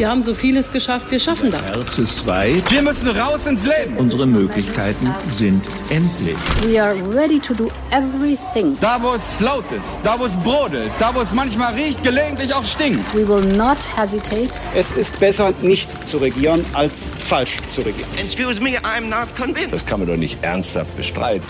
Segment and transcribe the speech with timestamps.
[0.00, 1.60] Wir haben so vieles geschafft, wir schaffen das.
[1.60, 2.70] Herz ist weit.
[2.70, 3.98] Wir müssen raus ins Leben.
[3.98, 6.38] Unsere Möglichkeiten sind endlich.
[6.64, 8.78] We are ready to do everything.
[8.80, 12.54] Da, wo es laut ist, da, wo es brodelt, da, wo es manchmal riecht, gelegentlich
[12.54, 13.14] auch stinkt.
[13.14, 14.52] We will not hesitate.
[14.74, 18.08] Es ist besser, nicht zu regieren, als falsch zu regieren.
[18.16, 19.74] Excuse me, I'm not convinced.
[19.74, 21.44] Das kann man doch nicht ernsthaft bestreiten.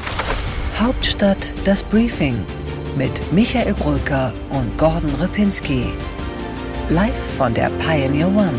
[0.76, 2.44] Hauptstadt das Briefing
[2.98, 5.84] mit Michael Brücker und Gordon Ripinski.
[6.90, 8.52] Live von der Pioneer One.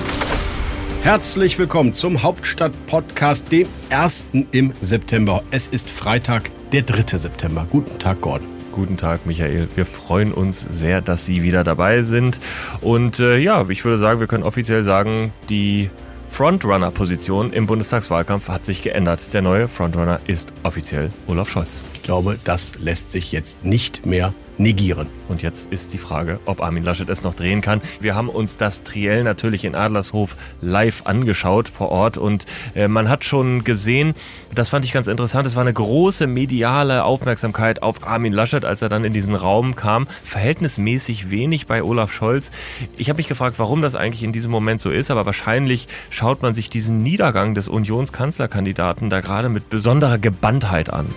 [1.04, 5.44] Herzlich willkommen zum Hauptstadt-Podcast, dem ersten im September.
[5.52, 7.18] Es ist Freitag, der 3.
[7.18, 7.68] September.
[7.70, 8.48] Guten Tag, Gordon.
[8.72, 9.68] Guten Tag, Michael.
[9.76, 12.40] Wir freuen uns sehr, dass Sie wieder dabei sind.
[12.80, 15.90] Und äh, ja, ich würde sagen, wir können offiziell sagen, die
[16.30, 19.34] Frontrunner-Position im Bundestagswahlkampf hat sich geändert.
[19.34, 21.82] Der neue Frontrunner ist offiziell Olaf Scholz.
[21.96, 25.08] Ich glaube, das lässt sich jetzt nicht mehr negieren.
[25.28, 27.82] Und jetzt ist die Frage, ob Armin Laschet es noch drehen kann.
[28.00, 32.46] Wir haben uns das Triell natürlich in Adlershof live angeschaut vor Ort und
[32.76, 34.14] äh, man hat schon gesehen,
[34.54, 38.82] das fand ich ganz interessant, es war eine große mediale Aufmerksamkeit auf Armin Laschet, als
[38.82, 40.08] er dann in diesen Raum kam.
[40.24, 42.52] Verhältnismäßig wenig bei Olaf Scholz.
[42.98, 46.42] Ich habe mich gefragt, warum das eigentlich in diesem Moment so ist, aber wahrscheinlich schaut
[46.42, 51.08] man sich diesen Niedergang des Unionskanzlerkandidaten da gerade mit besonderer Gebanntheit an.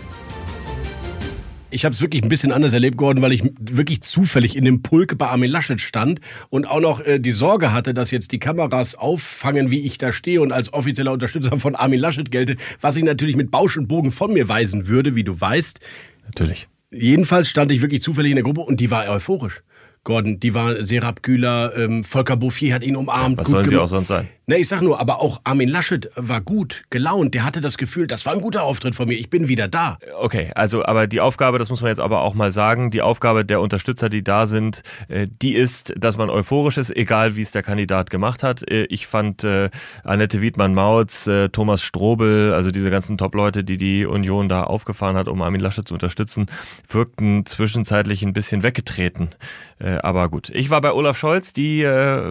[1.74, 4.82] Ich habe es wirklich ein bisschen anders erlebt, Gordon, weil ich wirklich zufällig in dem
[4.82, 8.38] Pulk bei Armin Laschet stand und auch noch äh, die Sorge hatte, dass jetzt die
[8.38, 12.96] Kameras auffangen, wie ich da stehe und als offizieller Unterstützer von Armin Laschet gelte, was
[12.96, 15.80] ich natürlich mit Bausch und Bogen von mir weisen würde, wie du weißt.
[16.26, 16.68] Natürlich.
[16.92, 19.64] Jedenfalls stand ich wirklich zufällig in der Gruppe und die war euphorisch.
[20.04, 23.38] Gordon, die war Serap Güler, ähm, Volker Bouffier hat ihn umarmt.
[23.38, 24.28] Was sollen sie auch sonst sein?
[24.46, 27.32] Ne, ich sag nur, aber auch Armin Laschet war gut gelaunt.
[27.32, 29.14] Der hatte das Gefühl, das war ein guter Auftritt von mir.
[29.14, 29.96] Ich bin wieder da.
[30.20, 33.46] Okay, also aber die Aufgabe, das muss man jetzt aber auch mal sagen, die Aufgabe
[33.46, 37.52] der Unterstützer, die da sind, äh, die ist, dass man euphorisch ist, egal wie es
[37.52, 38.70] der Kandidat gemacht hat.
[38.70, 39.70] Äh, ich fand äh,
[40.02, 45.40] Annette Wiedmann-Mautz, Thomas Strobel, also diese ganzen Top-Leute, die die Union da aufgefahren hat, um
[45.40, 46.48] Armin Laschet zu unterstützen,
[46.86, 49.30] wirkten zwischenzeitlich ein bisschen weggetreten.
[49.78, 51.52] Aber gut, ich war bei Olaf Scholz.
[51.52, 51.86] Die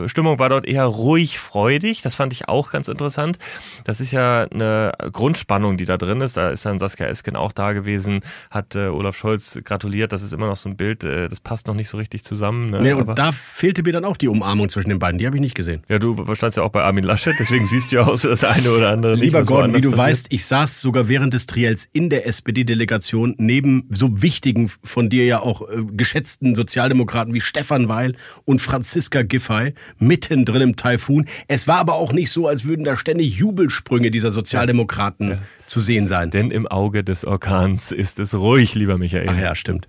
[0.08, 2.03] Stimmung war dort eher ruhig freudig.
[2.06, 3.38] Das fand ich auch ganz interessant.
[3.84, 6.38] Das ist ja eine Grundspannung, die da drin ist.
[6.38, 8.22] Da ist dann Saskia Esken auch da gewesen,
[8.52, 10.12] hat äh, Olaf Scholz gratuliert.
[10.12, 12.70] Das ist immer noch so ein Bild, äh, das passt noch nicht so richtig zusammen.
[12.70, 12.82] Ne?
[12.82, 15.18] Nee, und Aber da fehlte mir dann auch die Umarmung zwischen den beiden.
[15.18, 15.84] Die habe ich nicht gesehen.
[15.90, 18.44] Ja, du standst ja auch bei Armin Laschet, deswegen siehst du ja auch so das
[18.44, 19.16] eine oder andere.
[19.16, 20.08] Lieber nicht, Gordon, wie du passiert.
[20.08, 25.26] weißt, ich saß sogar während des Triels in der SPD-Delegation neben so wichtigen, von dir
[25.26, 28.16] ja auch äh, geschätzten Sozialdemokraten wie Stefan Weil
[28.46, 31.26] und Franziska Giffey mittendrin im Taifun.
[31.48, 35.40] Es war aber auch nicht so, als würden da ständig Jubelsprünge dieser Sozialdemokraten ja.
[35.68, 36.32] zu sehen sein.
[36.32, 39.30] Denn im Auge des Orkans ist es ruhig, lieber Michael.
[39.30, 39.88] Ach ja, stimmt.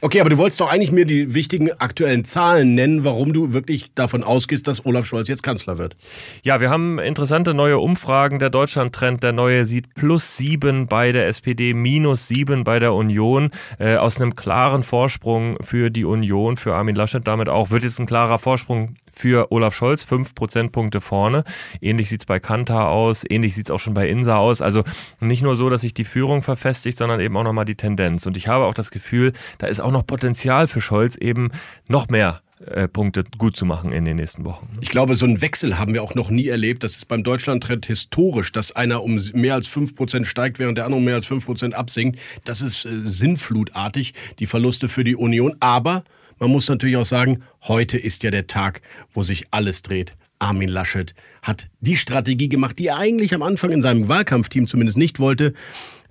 [0.00, 3.92] Okay, aber du wolltest doch eigentlich mir die wichtigen aktuellen Zahlen nennen, warum du wirklich
[3.94, 5.96] davon ausgehst, dass Olaf Scholz jetzt Kanzler wird.
[6.42, 8.38] Ja, wir haben interessante neue Umfragen.
[8.38, 13.50] Der Deutschland-Trend, der neue, sieht plus sieben bei der SPD, minus sieben bei der Union.
[13.78, 18.00] Äh, aus einem klaren Vorsprung für die Union, für Armin Laschet damit auch, wird jetzt
[18.00, 21.44] ein klarer Vorsprung für Olaf Scholz, fünf Prozentpunkte vorne.
[21.80, 24.60] Ähnlich sieht es bei Kantar aus, ähnlich sieht es auch schon bei Insa aus.
[24.60, 24.84] Also
[25.20, 28.26] nicht nur so, dass sich die Führung verfestigt, sondern eben auch nochmal die Tendenz.
[28.26, 31.50] Und ich habe auch das Gefühl, da ist auch noch Potenzial für Scholz, eben
[31.88, 34.68] noch mehr äh, Punkte gut zu machen in den nächsten Wochen.
[34.80, 36.84] Ich glaube, so einen Wechsel haben wir auch noch nie erlebt.
[36.84, 40.98] Das ist beim Deutschland-Trend historisch, dass einer um mehr als 5% steigt, während der andere
[40.98, 42.18] um mehr als 5% absinkt.
[42.44, 45.56] Das ist äh, sinnflutartig, die Verluste für die Union.
[45.60, 46.04] Aber
[46.38, 48.82] man muss natürlich auch sagen, heute ist ja der Tag,
[49.14, 50.16] wo sich alles dreht.
[50.38, 54.98] Armin Laschet hat die Strategie gemacht, die er eigentlich am Anfang in seinem Wahlkampfteam zumindest
[54.98, 55.54] nicht wollte.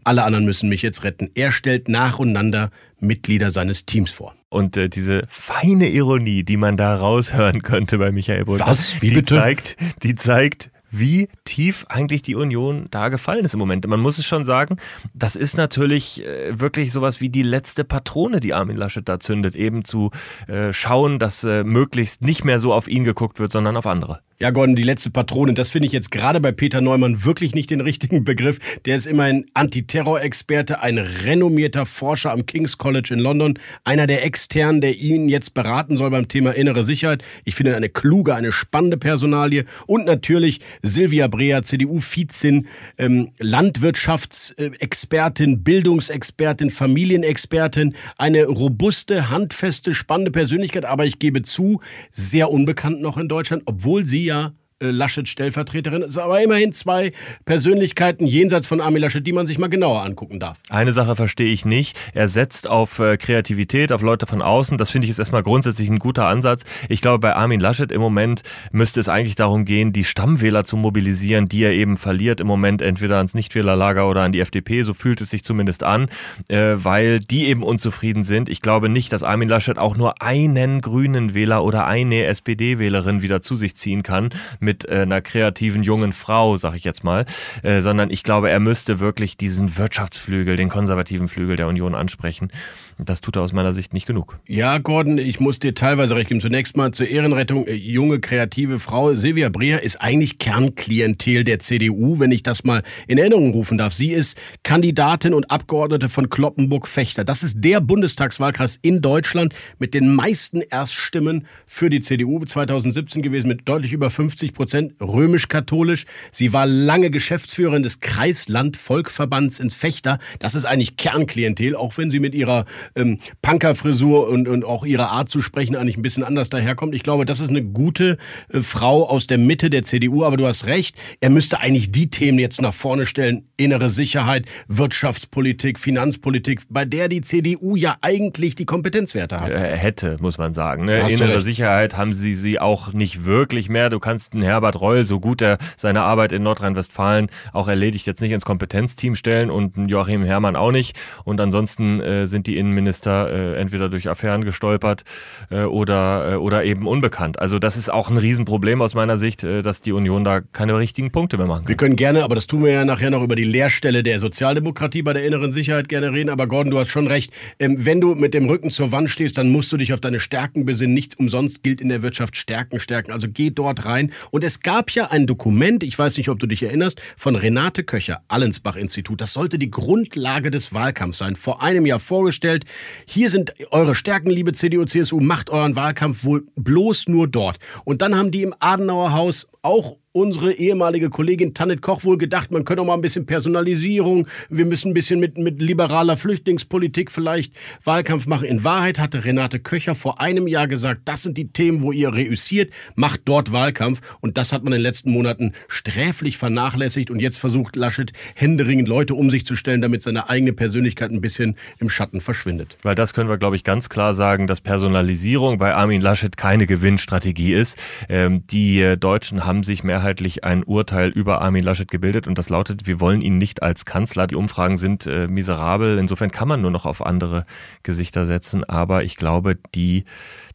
[0.04, 1.32] Alle anderen müssen mich jetzt retten.
[1.34, 4.36] Er stellt nacheinander Mitglieder seines Teams vor.
[4.50, 9.02] Und äh, diese feine Ironie, die man da raushören könnte bei Michael Was?
[9.02, 9.36] Wie die bitte?
[9.36, 13.88] zeigt, die zeigt, wie tief eigentlich die Union da gefallen ist im Moment.
[13.88, 14.78] Man muss es schon sagen,
[15.14, 19.56] das ist natürlich äh, wirklich sowas wie die letzte Patrone, die Armin Laschet da zündet,
[19.56, 20.12] eben zu
[20.48, 24.22] äh, schauen, dass äh, möglichst nicht mehr so auf ihn geguckt wird, sondern auf andere.
[24.38, 27.72] Ja, Gordon, die letzte Patrone, das finde ich jetzt gerade bei Peter Neumann wirklich nicht
[27.72, 28.60] den richtigen Begriff.
[28.84, 34.82] Der ist immerhin Antiterror-Experte, ein renommierter Forscher am King's College in London, einer der Externen,
[34.82, 37.24] der ihn jetzt beraten soll beim Thema innere Sicherheit.
[37.46, 39.64] Ich finde eine kluge, eine spannende Personalie.
[39.88, 42.68] Und natürlich Silvia Brea, CDU-Vizin,
[42.98, 51.80] ähm, Landwirtschaftsexpertin, Bildungsexpertin, Familienexpertin, eine robuste, handfeste, spannende Persönlichkeit, aber ich gebe zu,
[52.12, 56.04] sehr unbekannt noch in Deutschland, obwohl sie ja äh, Laschet Stellvertreterin.
[56.04, 57.12] Es sind aber immerhin zwei
[57.46, 60.58] Persönlichkeiten jenseits von Armin Laschet, die man sich mal genauer angucken darf.
[60.70, 61.98] Eine Sache verstehe ich nicht.
[62.14, 64.78] Er setzt auf äh, Kreativität, auf Leute von außen.
[64.78, 66.64] Das finde ich ist erstmal grundsätzlich ein guter Ansatz.
[66.90, 70.78] Ich glaube, bei Armin Laschet im Moment müsste es eigentlich darum gehen, die Stammwähler zu
[70.78, 74.84] mobilisieren, die er eben verliert im Moment entweder ans Nichtwählerlager oder an die FDP.
[74.84, 76.08] So fühlt es sich zumindest an,
[76.48, 78.50] äh, weil die eben unzufrieden sind.
[78.50, 83.42] Ich glaube nicht, dass Armin Laschet auch nur einen grünen Wähler oder eine SPD-Wählerin wieder
[83.42, 84.30] zu sich ziehen kann
[84.60, 87.26] mit äh, einer kreativen jungen Frau, sag ich jetzt mal,
[87.64, 92.52] äh, sondern ich glaube, er müsste wirklich diesen Wirtschaftsflügel, den konservativen Flügel der Union ansprechen.
[92.98, 94.40] Das tut er aus meiner Sicht nicht genug.
[94.48, 96.40] Ja, Gordon, ich muss dir teilweise recht geben.
[96.40, 97.68] Zunächst mal zur Ehrenrettung.
[97.68, 102.84] Äh, junge, kreative Frau Silvia Breer ist eigentlich Kernklientel der CDU, wenn ich das mal
[103.08, 103.94] in Erinnerung rufen darf.
[103.94, 107.26] Sie ist Kandidatin und Abgeordnete von Kloppenburg-Fechter.
[107.26, 113.50] Das ist der Bundestagswahlkreis in Deutschland mit den meisten Erststimmen für die CDU 2017 gewesen,
[113.50, 116.06] mit deutlich über 50 Prozent, römisch-katholisch.
[116.32, 120.18] Sie war lange Geschäftsführerin des Kreisland-Volkverbands in Fechter.
[120.40, 122.66] Das ist eigentlich Kernklientel, auch wenn sie mit ihrer
[122.96, 126.96] ähm, Punkerfrisur und, und auch ihrer Art zu sprechen eigentlich ein bisschen anders daherkommt.
[126.96, 128.18] Ich glaube, das ist eine gute
[128.52, 132.10] äh, Frau aus der Mitte der CDU, aber du hast recht, er müsste eigentlich die
[132.10, 133.48] Themen jetzt nach vorne stellen.
[133.58, 139.50] Innere Sicherheit, Wirtschaftspolitik, Finanzpolitik, bei der die CDU ja eigentlich die Kompetenzwerte hat.
[139.50, 140.86] Äh, hätte, muss man sagen.
[140.86, 141.08] Ne?
[141.10, 143.90] Innere Sicherheit haben sie sie auch nicht wirklich mehr.
[143.90, 148.22] Du kannst einen Herbert Reul, so gut er seine Arbeit in Nordrhein-Westfalen auch erledigt, jetzt
[148.22, 150.98] nicht ins Kompetenzteam stellen und Joachim Herrmann auch nicht.
[151.24, 155.04] Und ansonsten äh, sind die Innenminister äh, entweder durch Affären gestolpert
[155.50, 157.40] äh, oder, äh, oder eben unbekannt.
[157.40, 160.78] Also das ist auch ein Riesenproblem aus meiner Sicht, äh, dass die Union da keine
[160.78, 161.70] richtigen Punkte mehr machen kann.
[161.70, 165.02] Wir können gerne, aber das tun wir ja nachher noch über die Leerstelle der Sozialdemokratie
[165.02, 166.30] bei der inneren Sicherheit gerne reden.
[166.30, 167.34] Aber Gordon, du hast schon recht.
[167.60, 170.20] Ähm, wenn du mit dem Rücken zur Wand stehst, dann musst du dich auf deine
[170.20, 170.94] Stärken besinnen.
[170.94, 173.12] Nicht umsonst gilt in der Wirtschaft Stärken, Stärken.
[173.12, 174.12] Also geh dort rein.
[174.32, 177.84] Und es gab ja ein Dokument, ich weiß nicht, ob du dich erinnerst, von Renate
[177.84, 179.22] Köcher, Allensbach-Institut.
[179.22, 181.36] Das sollte die Grundlage des Wahlkampfs sein.
[181.36, 182.65] Vor einem Jahr vorgestellt.
[183.06, 185.20] Hier sind eure Stärken, liebe CDU, CSU.
[185.20, 187.58] Macht euren Wahlkampf wohl bloß nur dort.
[187.84, 192.50] Und dann haben die im Adenauer Haus auch unsere ehemalige Kollegin Tanit Koch wohl gedacht,
[192.50, 197.12] man könnte auch mal ein bisschen Personalisierung, wir müssen ein bisschen mit, mit liberaler Flüchtlingspolitik
[197.12, 197.54] vielleicht
[197.84, 198.46] Wahlkampf machen.
[198.46, 202.14] In Wahrheit hatte Renate Köcher vor einem Jahr gesagt, das sind die Themen, wo ihr
[202.14, 204.00] reüssiert, macht dort Wahlkampf.
[204.22, 207.12] Und das hat man in den letzten Monaten sträflich vernachlässigt.
[207.12, 211.20] Und jetzt versucht Laschet händeringend Leute um sich zu stellen, damit seine eigene Persönlichkeit ein
[211.20, 212.78] bisschen im Schatten verschwindet.
[212.84, 216.68] Weil das können wir, glaube ich, ganz klar sagen, dass Personalisierung bei Armin Laschet keine
[216.68, 217.78] Gewinnstrategie ist.
[218.08, 222.38] Ähm, die äh, Deutschen haben sich mehrheitlich mehrheitlich ein Urteil über Armin Laschet gebildet und
[222.38, 224.28] das lautet, wir wollen ihn nicht als Kanzler.
[224.28, 225.98] Die Umfragen sind äh, miserabel.
[225.98, 227.44] Insofern kann man nur noch auf andere
[227.82, 228.64] Gesichter setzen.
[228.64, 230.06] Aber ich glaube, die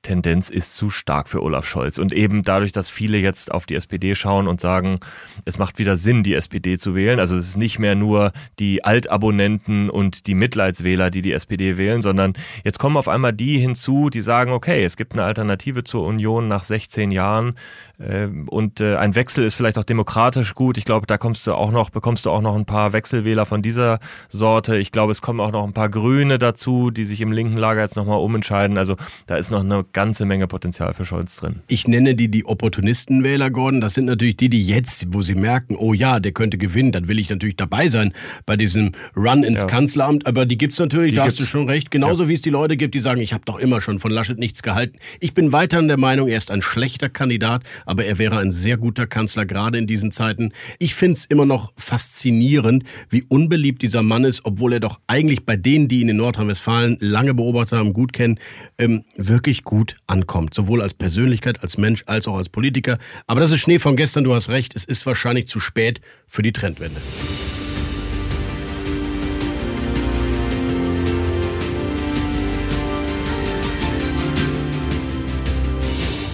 [0.03, 1.99] Tendenz ist zu stark für Olaf Scholz.
[1.99, 5.01] Und eben dadurch, dass viele jetzt auf die SPD schauen und sagen,
[5.45, 7.21] es macht wieder Sinn, die SPD zu wählen.
[7.21, 12.01] Also es ist nicht mehr nur die Altabonnenten und die Mitleidswähler, die die SPD wählen,
[12.01, 12.33] sondern
[12.65, 16.49] jetzt kommen auf einmal die hinzu, die sagen, okay, es gibt eine Alternative zur Union
[16.49, 17.57] nach 16 Jahren
[17.99, 20.79] äh, und äh, ein Wechsel ist vielleicht auch demokratisch gut.
[20.79, 23.63] Ich glaube, da kommst du auch noch, bekommst du auch noch ein paar Wechselwähler von
[23.63, 24.79] dieser Sorte.
[24.79, 27.83] Ich glaube, es kommen auch noch ein paar Grüne dazu, die sich im linken Lager
[27.83, 28.79] jetzt nochmal umentscheiden.
[28.79, 31.61] Also da ist noch eine ganze Menge Potenzial für Scholz drin.
[31.69, 33.81] Ich nenne die die Opportunistenwähler, Gordon.
[33.81, 37.09] Das sind natürlich die, die jetzt, wo sie merken, oh ja, der könnte gewinnen, dann
[37.09, 38.13] will ich natürlich dabei sein
[38.47, 39.67] bei diesem Run ins ja.
[39.67, 40.27] Kanzleramt.
[40.27, 41.91] Aber die gibt es natürlich, die da hast du schon recht.
[41.91, 42.29] Genauso ja.
[42.29, 44.63] wie es die Leute gibt, die sagen, ich habe doch immer schon von Laschet nichts
[44.63, 44.99] gehalten.
[45.21, 48.77] Ich bin weiterhin der Meinung, er ist ein schlechter Kandidat, aber er wäre ein sehr
[48.77, 50.53] guter Kanzler, gerade in diesen Zeiten.
[50.79, 55.45] Ich finde es immer noch faszinierend, wie unbeliebt dieser Mann ist, obwohl er doch eigentlich
[55.45, 58.39] bei denen, die ihn in Nordrhein-Westfalen lange beobachtet haben, gut kennen,
[58.79, 60.55] ähm, wirklich gut ankommt.
[60.55, 62.99] Sowohl als Persönlichkeit, als Mensch, als auch als Politiker.
[63.27, 64.75] Aber das ist Schnee von gestern, du hast recht.
[64.77, 67.01] Es ist wahrscheinlich zu spät für die Trendwende.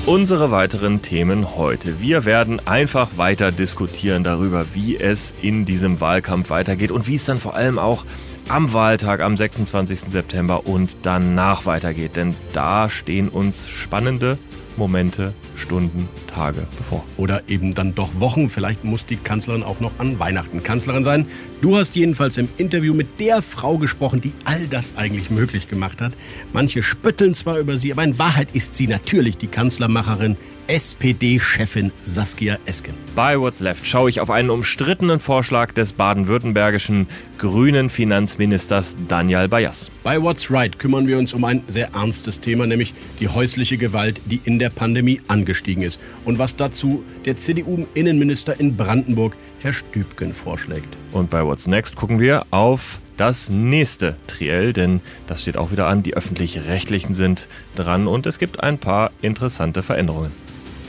[0.06, 2.00] Unsere weiteren Themen heute.
[2.00, 7.24] Wir werden einfach weiter diskutieren darüber, wie es in diesem Wahlkampf weitergeht und wie es
[7.24, 8.04] dann vor allem auch
[8.48, 10.00] am Wahltag am 26.
[10.08, 12.16] September und danach weitergeht.
[12.16, 14.38] Denn da stehen uns spannende
[14.76, 17.04] Momente, Stunden, Tage bevor.
[17.16, 18.50] Oder eben dann doch Wochen.
[18.50, 21.26] Vielleicht muss die Kanzlerin auch noch an Weihnachten Kanzlerin sein.
[21.62, 26.00] Du hast jedenfalls im Interview mit der Frau gesprochen, die all das eigentlich möglich gemacht
[26.00, 26.12] hat.
[26.52, 30.36] Manche spötteln zwar über sie, aber in Wahrheit ist sie natürlich die Kanzlermacherin
[30.68, 32.94] SPD-Chefin Saskia Esken.
[33.14, 37.06] Bei What's Left schaue ich auf einen umstrittenen Vorschlag des baden-württembergischen
[37.38, 39.90] grünen Finanzministers Daniel Bayas.
[40.02, 44.20] Bei What's Right kümmern wir uns um ein sehr ernstes Thema, nämlich die häusliche Gewalt,
[44.24, 46.00] die in der Pandemie angestiegen ist.
[46.24, 50.96] Und was dazu der CDU-Innenminister in Brandenburg, Herr Stübgen, vorschlägt.
[51.12, 55.86] Und bei What's Next gucken wir auf das nächste Triell, denn das steht auch wieder
[55.86, 56.02] an.
[56.02, 60.32] Die öffentlich-rechtlichen sind dran und es gibt ein paar interessante Veränderungen.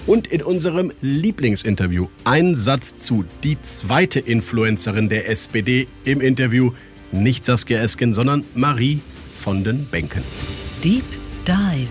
[0.07, 6.71] Und in unserem Lieblingsinterview ein Satz zu die zweite Influencerin der SPD im Interview.
[7.11, 9.01] Nicht Saskia Esken, sondern Marie
[9.37, 10.23] von den Bänken.
[10.81, 11.03] Deep
[11.45, 11.89] Dive.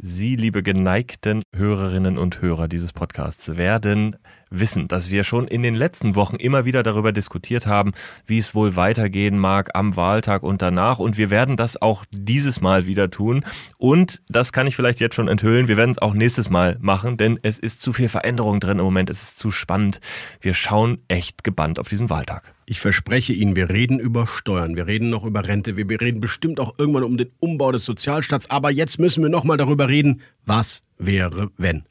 [0.00, 4.16] Sie, liebe geneigten Hörerinnen und Hörer dieses Podcasts, werden
[4.50, 7.92] wissen, dass wir schon in den letzten Wochen immer wieder darüber diskutiert haben,
[8.26, 10.98] wie es wohl weitergehen mag am Wahltag und danach.
[10.98, 13.44] Und wir werden das auch dieses Mal wieder tun.
[13.76, 15.68] Und das kann ich vielleicht jetzt schon enthüllen.
[15.68, 18.84] Wir werden es auch nächstes Mal machen, denn es ist zu viel Veränderung drin im
[18.84, 19.10] Moment.
[19.10, 20.00] Es ist zu spannend.
[20.40, 22.54] Wir schauen echt gebannt auf diesen Wahltag.
[22.66, 26.60] Ich verspreche Ihnen, wir reden über Steuern, wir reden noch über Rente, wir reden bestimmt
[26.60, 28.50] auch irgendwann um den Umbau des Sozialstaats.
[28.50, 31.86] Aber jetzt müssen wir noch mal darüber reden, was wäre, wenn.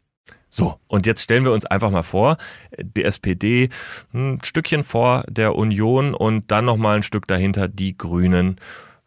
[0.57, 2.37] So, und jetzt stellen wir uns einfach mal vor,
[2.81, 3.69] die SPD
[4.11, 8.59] ein Stückchen vor der Union und dann nochmal ein Stück dahinter die Grünen.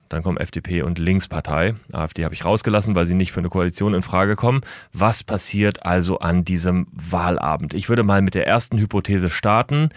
[0.09, 1.75] Dann kommen FDP und Linkspartei.
[1.90, 4.61] AfD habe ich rausgelassen, weil sie nicht für eine Koalition in Frage kommen.
[4.92, 7.75] Was passiert also an diesem Wahlabend?
[7.75, 9.88] Ich würde mal mit der ersten Hypothese starten.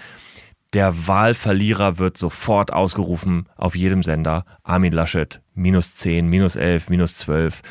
[0.73, 4.45] Der Wahlverlierer wird sofort ausgerufen auf jedem Sender.
[4.63, 7.61] Armin Laschet, minus 10, minus 11, minus 12.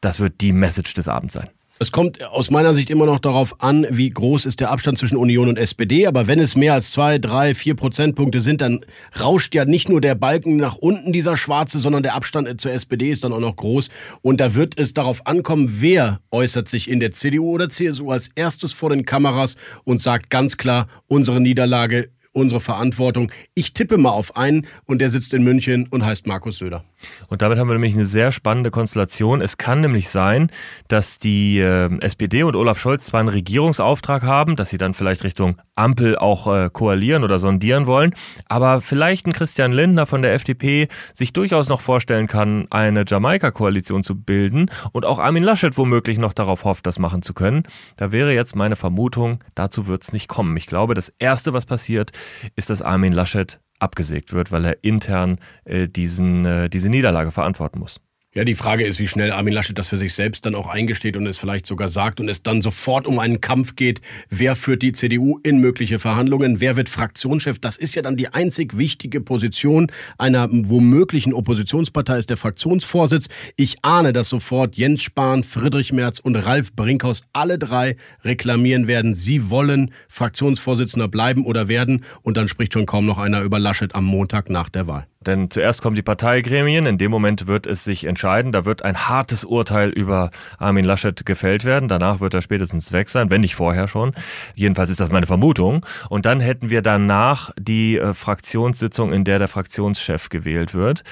[0.00, 1.50] Das wird die Message des Abends sein.
[1.78, 5.18] Es kommt aus meiner Sicht immer noch darauf an, wie groß ist der Abstand zwischen
[5.18, 6.06] Union und SPD.
[6.06, 8.80] Aber wenn es mehr als zwei, drei, vier Prozentpunkte sind, dann
[9.20, 13.10] rauscht ja nicht nur der Balken nach unten, dieser schwarze, sondern der Abstand zur SPD
[13.10, 13.90] ist dann auch noch groß.
[14.22, 18.30] Und da wird es darauf ankommen, wer äußert sich in der CDU oder CSU als
[18.34, 23.32] erstes vor den Kameras und sagt ganz klar, unsere Niederlage unsere Verantwortung.
[23.54, 26.84] Ich tippe mal auf einen und der sitzt in München und heißt Markus Söder.
[27.28, 29.40] Und damit haben wir nämlich eine sehr spannende Konstellation.
[29.40, 30.50] Es kann nämlich sein,
[30.88, 35.24] dass die äh, SPD und Olaf Scholz zwar einen Regierungsauftrag haben, dass sie dann vielleicht
[35.24, 38.14] Richtung Ampel auch äh, koalieren oder sondieren wollen,
[38.48, 44.02] aber vielleicht ein Christian Lindner von der FDP sich durchaus noch vorstellen kann, eine Jamaika-Koalition
[44.02, 47.64] zu bilden und auch Armin Laschet womöglich noch darauf hofft, das machen zu können.
[47.96, 50.56] Da wäre jetzt meine Vermutung, dazu wird es nicht kommen.
[50.56, 52.12] Ich glaube, das Erste, was passiert,
[52.56, 57.78] ist, dass Armin Laschet abgesägt wird, weil er intern äh, diesen, äh, diese Niederlage verantworten
[57.78, 58.00] muss.
[58.36, 61.16] Ja, die Frage ist, wie schnell Armin Laschet das für sich selbst dann auch eingesteht
[61.16, 64.82] und es vielleicht sogar sagt und es dann sofort um einen Kampf geht, wer führt
[64.82, 67.58] die CDU in mögliche Verhandlungen, wer wird Fraktionschef.
[67.58, 73.28] Das ist ja dann die einzig wichtige Position einer womöglichen Oppositionspartei, ist der Fraktionsvorsitz.
[73.56, 79.14] Ich ahne, dass sofort Jens Spahn, Friedrich Merz und Ralf Brinkhaus alle drei reklamieren werden,
[79.14, 83.94] sie wollen Fraktionsvorsitzender bleiben oder werden und dann spricht schon kaum noch einer über Laschet
[83.94, 85.06] am Montag nach der Wahl.
[85.26, 89.08] Denn zuerst kommen die Parteigremien, in dem Moment wird es sich entscheiden, da wird ein
[89.08, 93.56] hartes Urteil über Armin Laschet gefällt werden, danach wird er spätestens weg sein, wenn nicht
[93.56, 94.12] vorher schon.
[94.54, 95.84] Jedenfalls ist das meine Vermutung.
[96.08, 101.02] Und dann hätten wir danach die äh, Fraktionssitzung, in der der Fraktionschef gewählt wird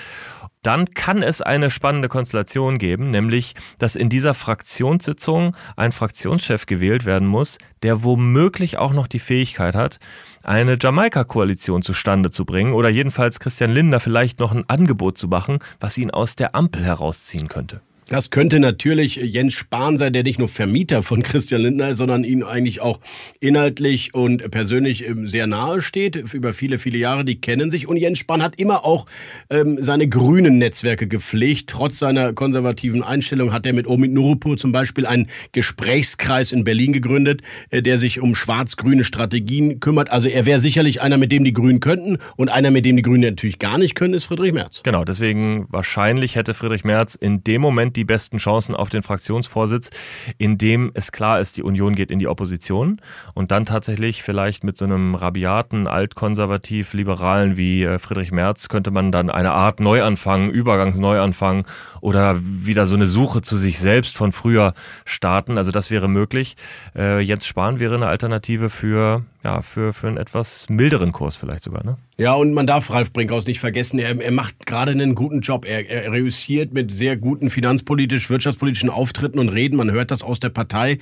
[0.65, 7.05] dann kann es eine spannende Konstellation geben, nämlich, dass in dieser Fraktionssitzung ein Fraktionschef gewählt
[7.05, 9.99] werden muss, der womöglich auch noch die Fähigkeit hat,
[10.43, 15.59] eine Jamaika-Koalition zustande zu bringen oder jedenfalls Christian Lindner vielleicht noch ein Angebot zu machen,
[15.81, 17.83] was ihn aus der Ampel herausziehen könnte.
[18.09, 22.23] Das könnte natürlich Jens Spahn sein, der nicht nur Vermieter von Christian Lindner ist, sondern
[22.23, 23.01] ihm eigentlich auch
[23.41, 26.17] inhaltlich und persönlich ähm, sehr nahe steht.
[26.17, 27.89] Über viele, viele Jahre, die kennen sich.
[27.89, 29.07] Und Jens Spahn hat immer auch
[29.49, 31.71] ähm, seine grünen Netzwerke gepflegt.
[31.71, 36.93] Trotz seiner konservativen Einstellung hat er mit Omid Nurupur zum Beispiel einen Gesprächskreis in Berlin
[36.93, 40.11] gegründet, äh, der sich um schwarz-grüne Strategien kümmert.
[40.11, 42.19] Also er wäre sicherlich einer, mit dem die Grünen könnten.
[42.37, 44.83] Und einer, mit dem die Grünen natürlich gar nicht können, ist Friedrich Merz.
[44.83, 49.91] Genau, deswegen wahrscheinlich hätte Friedrich Merz in dem Moment die besten Chancen auf den Fraktionsvorsitz,
[50.39, 53.01] indem es klar ist, die Union geht in die Opposition
[53.35, 59.13] und dann tatsächlich vielleicht mit so einem rabiaten, altkonservativ-liberalen wie äh, Friedrich Merz könnte man
[59.13, 61.67] dann eine Art Neuanfang, Übergangsneuanfang
[62.01, 64.75] oder wieder so eine Suche zu sich selbst von früher
[65.05, 65.59] starten.
[65.59, 66.57] Also das wäre möglich.
[66.97, 71.65] Äh, Jens Spahn wäre eine Alternative für ja, für, für einen etwas milderen Kurs vielleicht
[71.65, 71.85] sogar.
[71.85, 71.99] Ne?
[72.17, 75.67] Ja, und man darf Ralf Brinkhaus nicht vergessen, er, er macht gerade einen guten Job.
[75.67, 79.77] Er, er reüssiert mit sehr guten finanzpolitisch, wirtschaftspolitischen Auftritten und Reden.
[79.77, 80.99] Man hört das aus der Partei.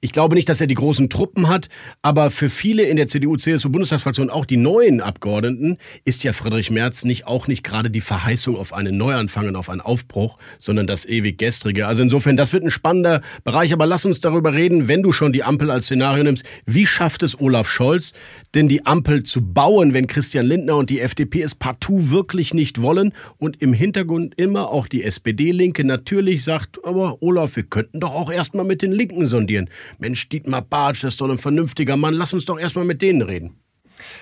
[0.00, 1.68] Ich glaube nicht, dass er die großen Truppen hat,
[2.00, 7.26] aber für viele in der CDU-CSU-Bundestagsfraktion, auch die neuen Abgeordneten, ist ja Friedrich Merz nicht
[7.26, 11.38] auch nicht gerade die Verheißung auf einen Neuanfang und auf einen Aufbruch, sondern das ewig
[11.38, 11.88] gestrige.
[11.88, 13.72] Also insofern, das wird ein spannender Bereich.
[13.72, 16.44] Aber lass uns darüber reden, wenn du schon die Ampel als Szenario nimmst.
[16.66, 18.12] Wie schafft es Olaf Scholz, Scholz
[18.54, 22.80] denn die Ampel zu bauen, wenn Christian Lindner und die FDP es partout wirklich nicht
[22.80, 28.14] wollen und im Hintergrund immer auch die SPD-Linke natürlich sagt, aber Olaf, wir könnten doch
[28.14, 29.68] auch erstmal mit den Linken sondieren.
[29.98, 33.22] Mensch, Dietmar Bartsch, das ist doch ein vernünftiger Mann, lass uns doch erstmal mit denen
[33.22, 33.56] reden.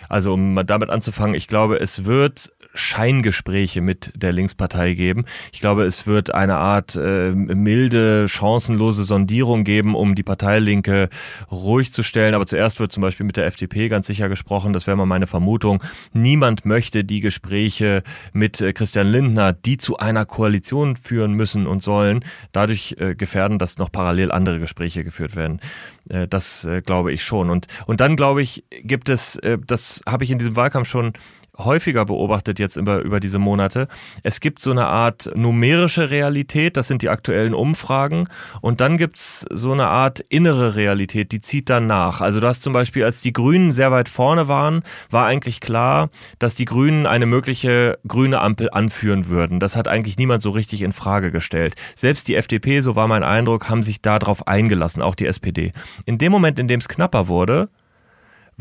[0.08, 5.24] Also um damit anzufangen, ich glaube, es wird Scheingespräche mit der Linkspartei geben.
[5.52, 11.08] Ich glaube, es wird eine Art äh, milde, chancenlose Sondierung geben, um die Parteilinke
[11.50, 12.34] ruhig zu stellen.
[12.34, 14.72] Aber zuerst wird zum Beispiel mit der FDP ganz sicher gesprochen.
[14.72, 15.82] Das wäre mal meine Vermutung.
[16.12, 21.82] Niemand möchte die Gespräche mit äh, Christian Lindner, die zu einer Koalition führen müssen und
[21.82, 25.60] sollen, dadurch äh, gefährden, dass noch parallel andere Gespräche geführt werden.
[26.08, 27.50] Äh, das äh, glaube ich schon.
[27.50, 31.12] Und, und dann glaube ich, gibt es, äh, das habe ich in diesem Wahlkampf schon
[31.58, 33.88] häufiger beobachtet jetzt über, über diese Monate.
[34.22, 38.28] Es gibt so eine Art numerische Realität, das sind die aktuellen Umfragen.
[38.60, 42.20] Und dann gibt es so eine Art innere Realität, die zieht dann nach.
[42.20, 46.10] Also du hast zum Beispiel, als die Grünen sehr weit vorne waren, war eigentlich klar,
[46.38, 49.60] dass die Grünen eine mögliche grüne Ampel anführen würden.
[49.60, 51.74] Das hat eigentlich niemand so richtig in Frage gestellt.
[51.94, 55.72] Selbst die FDP, so war mein Eindruck, haben sich darauf eingelassen, auch die SPD.
[56.06, 57.68] In dem Moment, in dem es knapper wurde,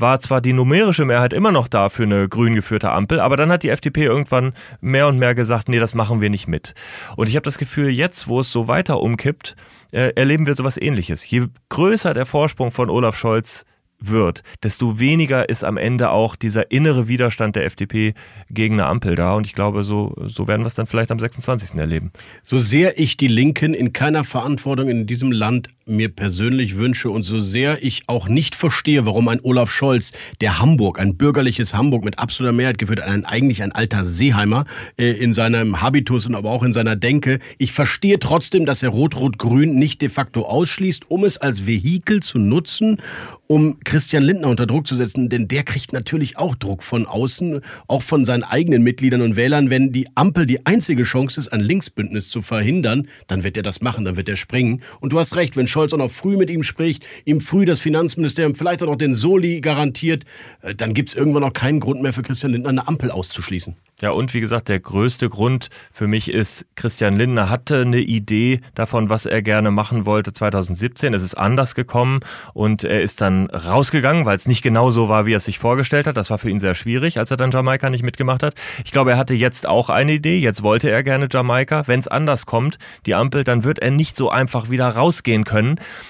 [0.01, 3.51] war zwar die numerische Mehrheit immer noch da für eine grün geführte Ampel, aber dann
[3.51, 6.73] hat die FDP irgendwann mehr und mehr gesagt, nee, das machen wir nicht mit.
[7.15, 9.55] Und ich habe das Gefühl, jetzt, wo es so weiter umkippt,
[9.91, 11.29] äh, erleben wir sowas ähnliches.
[11.29, 13.65] Je größer der Vorsprung von Olaf Scholz
[13.99, 18.13] wird, desto weniger ist am Ende auch dieser innere Widerstand der FDP
[18.49, 19.33] gegen eine Ampel da.
[19.33, 21.77] Und ich glaube, so, so werden wir es dann vielleicht am 26.
[21.77, 22.11] erleben.
[22.41, 27.23] So sehr ich die Linken in keiner Verantwortung in diesem Land mir persönlich wünsche und
[27.23, 32.05] so sehr ich auch nicht verstehe, warum ein Olaf Scholz, der Hamburg, ein bürgerliches Hamburg
[32.05, 34.65] mit absoluter Mehrheit geführt, ein, eigentlich ein alter Seeheimer
[34.97, 38.89] äh, in seinem Habitus und aber auch in seiner Denke, ich verstehe trotzdem, dass er
[38.89, 43.01] Rot-Rot-Grün nicht de facto ausschließt, um es als Vehikel zu nutzen,
[43.47, 47.61] um Christian Lindner unter Druck zu setzen, denn der kriegt natürlich auch Druck von außen,
[47.87, 49.71] auch von seinen eigenen Mitgliedern und Wählern.
[49.71, 53.81] Wenn die Ampel die einzige Chance ist, ein Linksbündnis zu verhindern, dann wird er das
[53.81, 54.83] machen, dann wird er springen.
[54.99, 57.79] Und du hast recht, wenn Scholz auch noch früh mit ihm spricht, ihm früh das
[57.79, 60.25] Finanzministerium, vielleicht auch noch den Soli garantiert,
[60.61, 63.75] äh, dann gibt es irgendwann auch keinen Grund mehr für Christian Lindner, eine Ampel auszuschließen.
[64.01, 68.61] Ja, und wie gesagt, der größte Grund für mich ist, Christian Lindner hatte eine Idee
[68.73, 71.13] davon, was er gerne machen wollte 2017.
[71.13, 72.21] Es ist anders gekommen
[72.53, 75.59] und er ist dann rausgegangen, weil es nicht genau so war, wie er es sich
[75.59, 76.15] vorgestellt hat.
[76.15, 78.55] Das war für ihn sehr schwierig, als er dann Jamaika nicht mitgemacht hat.
[78.85, 80.39] Ich glaube, er hatte jetzt auch eine Idee.
[80.39, 81.83] Jetzt wollte er gerne Jamaika.
[81.85, 85.68] Wenn es anders kommt, die Ampel, dann wird er nicht so einfach wieder rausgehen können.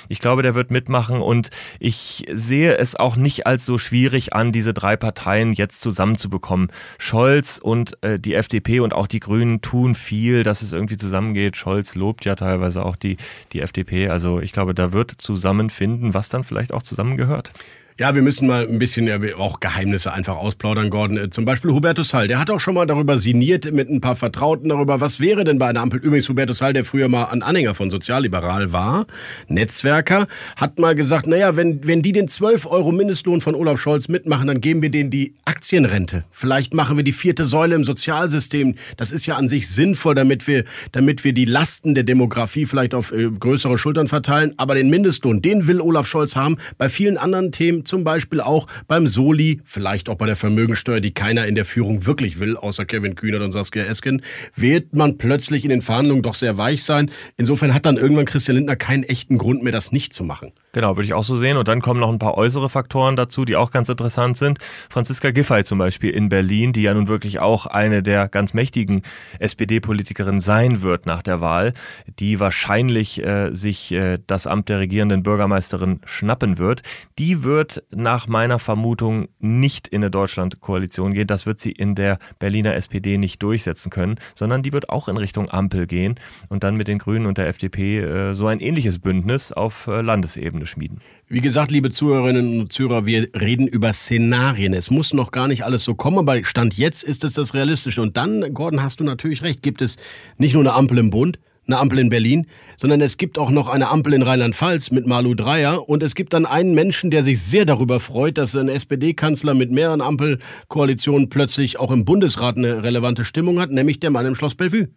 [0.09, 4.51] Ich glaube, der wird mitmachen und ich sehe es auch nicht als so schwierig an,
[4.51, 6.71] diese drei Parteien jetzt zusammenzubekommen.
[6.97, 10.97] Scholz und und äh, die FDP und auch die Grünen tun viel, dass es irgendwie
[10.97, 11.57] zusammengeht.
[11.57, 13.17] Scholz lobt ja teilweise auch die,
[13.53, 14.09] die FDP.
[14.09, 17.53] Also ich glaube, da wird zusammenfinden, was dann vielleicht auch zusammengehört.
[17.99, 21.17] Ja, wir müssen mal ein bisschen auch Geheimnisse einfach ausplaudern, Gordon.
[21.17, 24.15] Äh, zum Beispiel Hubertus Hall, der hat auch schon mal darüber sinniert mit ein paar
[24.15, 25.99] Vertrauten darüber, was wäre denn bei einer Ampel.
[25.99, 29.05] Übrigens, Hubertus Hall, der früher mal ein Anhänger von Sozialliberal war,
[29.49, 34.07] Netzwerker, hat mal gesagt, naja, wenn, wenn die den 12 Euro Mindestlohn von Olaf Scholz
[34.07, 36.23] mitmachen, dann geben wir denen die Aktienrente.
[36.31, 38.75] Vielleicht machen wir die vierte Säule im Sozialsystem.
[38.95, 42.93] Das ist ja an sich sinnvoll, damit wir, damit wir die Lasten der Demografie vielleicht
[42.93, 44.53] auf äh, größere Schultern verteilen.
[44.55, 46.55] Aber den Mindestlohn, den will Olaf Scholz haben.
[46.77, 51.11] Bei vielen anderen Themen zum Beispiel auch beim Soli, vielleicht auch bei der Vermögensteuer, die
[51.11, 54.21] keiner in der Führung wirklich will, außer Kevin Kühnert und Saskia Esken,
[54.55, 57.11] wird man plötzlich in den Verhandlungen doch sehr weich sein.
[57.35, 60.53] Insofern hat dann irgendwann Christian Lindner keinen echten Grund mehr, das nicht zu machen.
[60.71, 61.57] Genau, würde ich auch so sehen.
[61.57, 64.59] Und dann kommen noch ein paar äußere Faktoren dazu, die auch ganz interessant sind.
[64.89, 69.01] Franziska Giffey zum Beispiel in Berlin, die ja nun wirklich auch eine der ganz mächtigen
[69.39, 71.73] SPD-Politikerinnen sein wird nach der Wahl,
[72.19, 76.83] die wahrscheinlich äh, sich äh, das Amt der regierenden Bürgermeisterin schnappen wird.
[77.17, 81.25] Die wird nach meiner Vermutung nicht in eine Deutschland-Koalition gehen.
[81.25, 85.17] Das wird sie in der Berliner SPD nicht durchsetzen können, sondern die wird auch in
[85.17, 86.15] Richtung Ampel gehen
[86.47, 90.01] und dann mit den Grünen und der FDP äh, so ein ähnliches Bündnis auf äh,
[90.01, 90.99] Landesebene Ebene schmieden.
[91.27, 94.73] Wie gesagt, liebe Zuhörerinnen und Zuhörer, wir reden über Szenarien.
[94.73, 98.01] Es muss noch gar nicht alles so kommen, aber Stand jetzt ist es das Realistische.
[98.01, 99.97] Und dann, Gordon, hast du natürlich recht, gibt es
[100.37, 103.69] nicht nur eine Ampel im Bund, eine Ampel in Berlin, sondern es gibt auch noch
[103.69, 107.41] eine Ampel in Rheinland-Pfalz mit Malu Dreyer und es gibt dann einen Menschen, der sich
[107.41, 113.23] sehr darüber freut, dass ein SPD-Kanzler mit mehreren Ampelkoalitionen plötzlich auch im Bundesrat eine relevante
[113.23, 114.89] Stimmung hat, nämlich der Mann im Schloss Bellevue.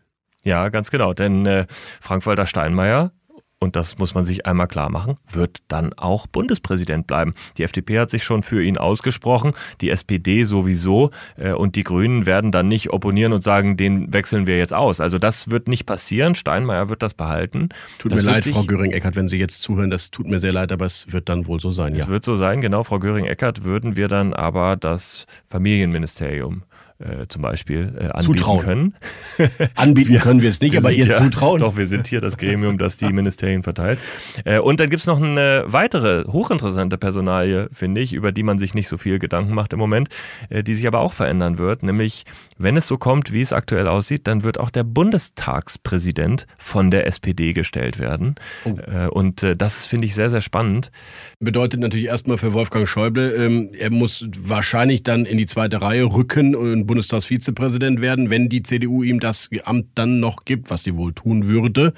[0.45, 1.67] Ja, ganz genau, denn äh,
[2.01, 3.13] Frank-Walter Steinmeier
[3.63, 7.33] und das muss man sich einmal klar machen, wird dann auch Bundespräsident bleiben.
[7.57, 12.27] Die FDP hat sich schon für ihn ausgesprochen, die SPD sowieso äh, und die Grünen
[12.27, 15.01] werden dann nicht opponieren und sagen, den wechseln wir jetzt aus.
[15.01, 16.35] Also das wird nicht passieren.
[16.35, 17.69] Steinmeier wird das behalten.
[17.99, 20.73] Tut das mir leid, Frau Göring-Eckardt, wenn Sie jetzt zuhören, das tut mir sehr leid,
[20.73, 21.95] aber es wird dann wohl so sein.
[21.95, 22.09] Es ja.
[22.09, 26.65] wird so sein, genau, Frau Göring-Eckardt würden wir dann aber das Familienministerium
[27.03, 28.61] äh, zum Beispiel äh, anbieten Zutrauen.
[28.61, 28.95] können.
[29.75, 31.61] Anbieten können wir es nicht, aber sind ihr ja, zutrauen.
[31.61, 33.99] Doch, wir sind hier das Gremium, das die Ministerien verteilt.
[34.45, 38.59] Äh, und dann gibt es noch eine weitere hochinteressante Personalie, finde ich, über die man
[38.59, 40.09] sich nicht so viel Gedanken macht im Moment,
[40.49, 41.83] äh, die sich aber auch verändern wird.
[41.83, 42.25] Nämlich,
[42.59, 47.07] wenn es so kommt, wie es aktuell aussieht, dann wird auch der Bundestagspräsident von der
[47.07, 48.37] SPD gestellt werden.
[48.65, 48.71] Oh.
[48.71, 50.91] Äh, und äh, das finde ich sehr, sehr spannend.
[51.41, 56.05] Bedeutet natürlich erstmal für Wolfgang Schäuble, ähm, er muss wahrscheinlich dann in die zweite Reihe
[56.05, 60.95] rücken und Bundestagsvizepräsident werden, wenn die CDU ihm das Amt dann noch gibt, was sie
[60.95, 61.95] wohl tun würde.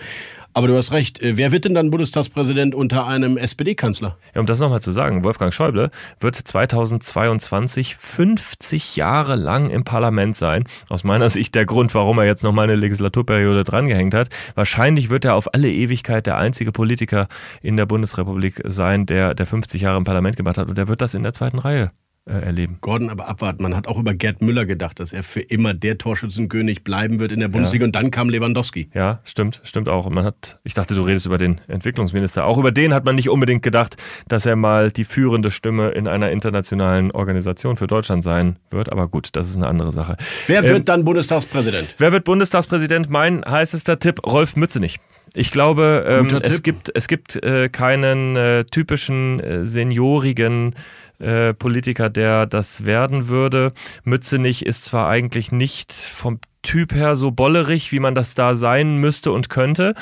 [0.53, 4.17] Aber du hast recht, äh, wer wird denn dann Bundestagspräsident unter einem SPD-Kanzler?
[4.37, 10.37] Ja, um das nochmal zu sagen, Wolfgang Schäuble wird 2022 50 Jahre lang im Parlament
[10.37, 10.63] sein.
[10.89, 14.29] Aus meiner Sicht der Grund, warum er jetzt noch mal eine Legislaturperiode drangehängt hat.
[14.55, 17.27] Wahrscheinlich wird er auf alle Ewigkeit der einzige Politiker
[17.63, 20.69] in der Bundesrepublik sein, der, der 50 Jahre im Parlament gemacht hat.
[20.69, 21.91] Und er wird das in der zweiten Reihe
[22.27, 22.79] erleben.
[22.81, 23.63] Gordon, aber abwarten.
[23.63, 27.33] Man hat auch über Gerd Müller gedacht, dass er für immer der Torschützenkönig bleiben wird
[27.33, 27.85] in der Bundesliga.
[27.85, 27.89] Ja.
[27.89, 28.89] Und dann kam Lewandowski.
[28.95, 30.07] Ja, stimmt, stimmt auch.
[30.07, 32.47] Und man hat, ich dachte, du redest über den Entwicklungsminister.
[32.47, 33.97] Auch über den hat man nicht unbedingt gedacht,
[34.29, 38.91] dass er mal die führende Stimme in einer internationalen Organisation für Deutschland sein wird.
[38.91, 40.17] Aber gut, das ist eine andere Sache.
[40.47, 41.95] Wer wird ähm, dann Bundestagspräsident?
[41.99, 43.11] Wer wird Bundestagspräsident?
[43.11, 44.99] Mein heißester Tipp, Rolf Mützenich.
[45.37, 50.77] Ich glaube, ähm, es gibt, es gibt äh, keinen äh, typischen äh, seniorigen
[51.19, 53.73] äh, Politiker, der das werden würde.
[54.05, 58.97] Mützenich ist zwar eigentlich nicht vom Typ her so bollerig, wie man das da sein
[58.97, 59.95] müsste und könnte,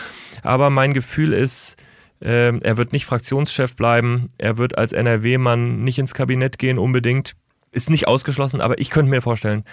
[0.42, 1.76] aber mein Gefühl ist,
[2.20, 7.34] äh, er wird nicht Fraktionschef bleiben, er wird als NRW-Mann nicht ins Kabinett gehen unbedingt.
[7.74, 9.64] Ist nicht ausgeschlossen, aber ich könnte mir vorstellen,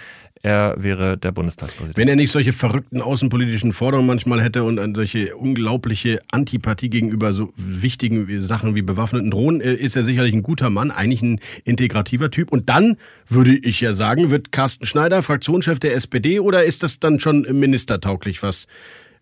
[0.42, 1.98] er wäre der Bundestagspräsident.
[1.98, 7.52] Wenn er nicht solche verrückten außenpolitischen Forderungen manchmal hätte und solche unglaubliche Antipathie gegenüber so
[7.56, 12.30] wichtigen Sachen wie bewaffneten Drohnen, äh, ist er sicherlich ein guter Mann, eigentlich ein integrativer
[12.30, 12.50] Typ.
[12.50, 12.96] Und dann
[13.28, 17.46] würde ich ja sagen, wird Carsten Schneider Fraktionschef der SPD oder ist das dann schon
[17.50, 18.66] ministertauglich, was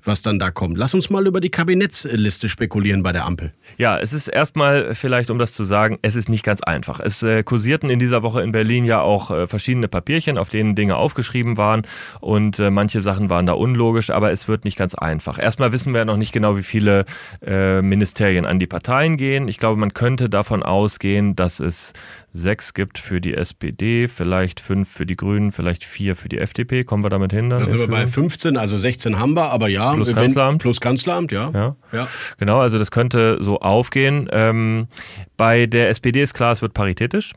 [0.04, 0.78] was dann da kommt.
[0.78, 3.52] Lass uns mal über die Kabinettsliste spekulieren bei der Ampel.
[3.76, 7.00] Ja, es ist erstmal vielleicht, um das zu sagen, es ist nicht ganz einfach.
[7.00, 10.74] Es äh, kursierten in dieser Woche in Berlin ja auch äh, verschiedene Papierchen, auf denen
[10.74, 11.82] Dinge aufgeschrieben waren
[12.20, 15.38] und äh, manche Sachen waren da unlogisch, aber es wird nicht ganz einfach.
[15.38, 17.04] Erstmal wissen wir noch nicht genau, wie viele
[17.44, 19.48] äh, Ministerien an die Parteien gehen.
[19.48, 21.92] Ich glaube, man könnte davon ausgehen, dass es
[22.38, 26.84] sechs gibt für die SPD, vielleicht fünf für die Grünen, vielleicht vier für die FDP.
[26.84, 27.50] Kommen wir damit hin?
[27.50, 29.92] Dann, dann sind wir bei 15, also 16 haben wir, aber ja.
[29.92, 30.62] Plus Kanzleramt.
[30.62, 31.50] Plus Kanzleramt, ja.
[31.52, 31.76] ja.
[31.92, 32.08] ja.
[32.38, 34.28] Genau, also das könnte so aufgehen.
[34.32, 34.88] Ähm,
[35.36, 37.34] bei der SPD ist klar, es wird paritätisch.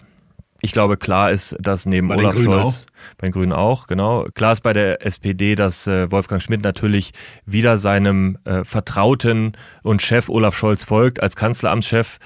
[0.64, 3.18] Ich glaube, klar ist, dass neben bei Olaf Scholz, auch.
[3.18, 4.28] bei den Grünen auch, genau.
[4.36, 7.14] Klar ist bei der SPD, dass äh, Wolfgang Schmidt natürlich
[7.48, 12.20] wieder seinem äh, Vertrauten und Chef Olaf Scholz folgt als Kanzleramtschef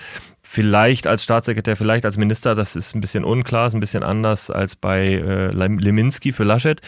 [0.55, 4.49] vielleicht als Staatssekretär, vielleicht als Minister, das ist ein bisschen unklar, ist ein bisschen anders
[4.49, 6.79] als bei äh, Leminski für Laschet.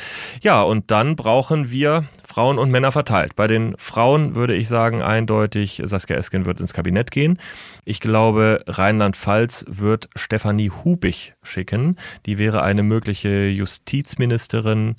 [0.41, 3.35] Ja, und dann brauchen wir Frauen und Männer verteilt.
[3.35, 7.39] Bei den Frauen würde ich sagen, eindeutig, Saskia Esken wird ins Kabinett gehen.
[7.83, 11.97] Ich glaube, Rheinland-Pfalz wird Stefanie Hubich schicken.
[12.25, 14.95] Die wäre eine mögliche Justizministerin,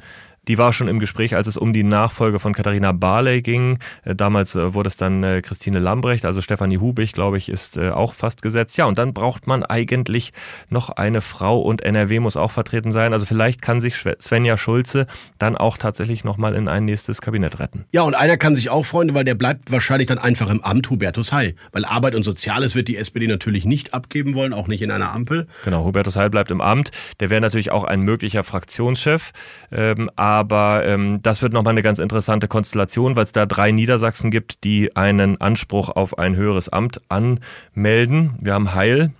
[0.49, 3.79] die war schon im Gespräch, als es um die Nachfolge von Katharina Barley ging.
[4.05, 7.79] Äh, damals äh, wurde es dann äh, Christine Lambrecht, also Stefanie Hubich, glaube ich, ist
[7.79, 8.77] auch fast gesetzt.
[8.79, 10.33] Ja, und dann braucht man eigentlich
[10.71, 13.13] noch eine Frau und NRW muss auch vertreten sein.
[13.13, 15.07] Also vielleicht kann sich Svenja Schulze
[15.39, 17.85] dann auch tatsächlich nochmal in ein nächstes Kabinett retten.
[17.93, 20.89] Ja, und einer kann sich auch freuen, weil der bleibt wahrscheinlich dann einfach im Amt,
[20.91, 21.55] Hubertus Heil.
[21.73, 25.13] Weil Arbeit und Soziales wird die SPD natürlich nicht abgeben wollen, auch nicht in einer
[25.13, 25.47] Ampel.
[25.65, 26.91] Genau, Hubertus Heil bleibt im Amt.
[27.21, 29.33] Der wäre natürlich auch ein möglicher Fraktionschef.
[29.71, 30.38] Ähm, aber
[30.85, 34.97] ähm, das wird nochmal eine ganz interessante Konstellation, weil es da drei Niedersachsen gibt, die
[34.97, 38.35] einen Anspruch auf ein höheres Amt anmelden.
[38.41, 39.13] Wir haben Heil,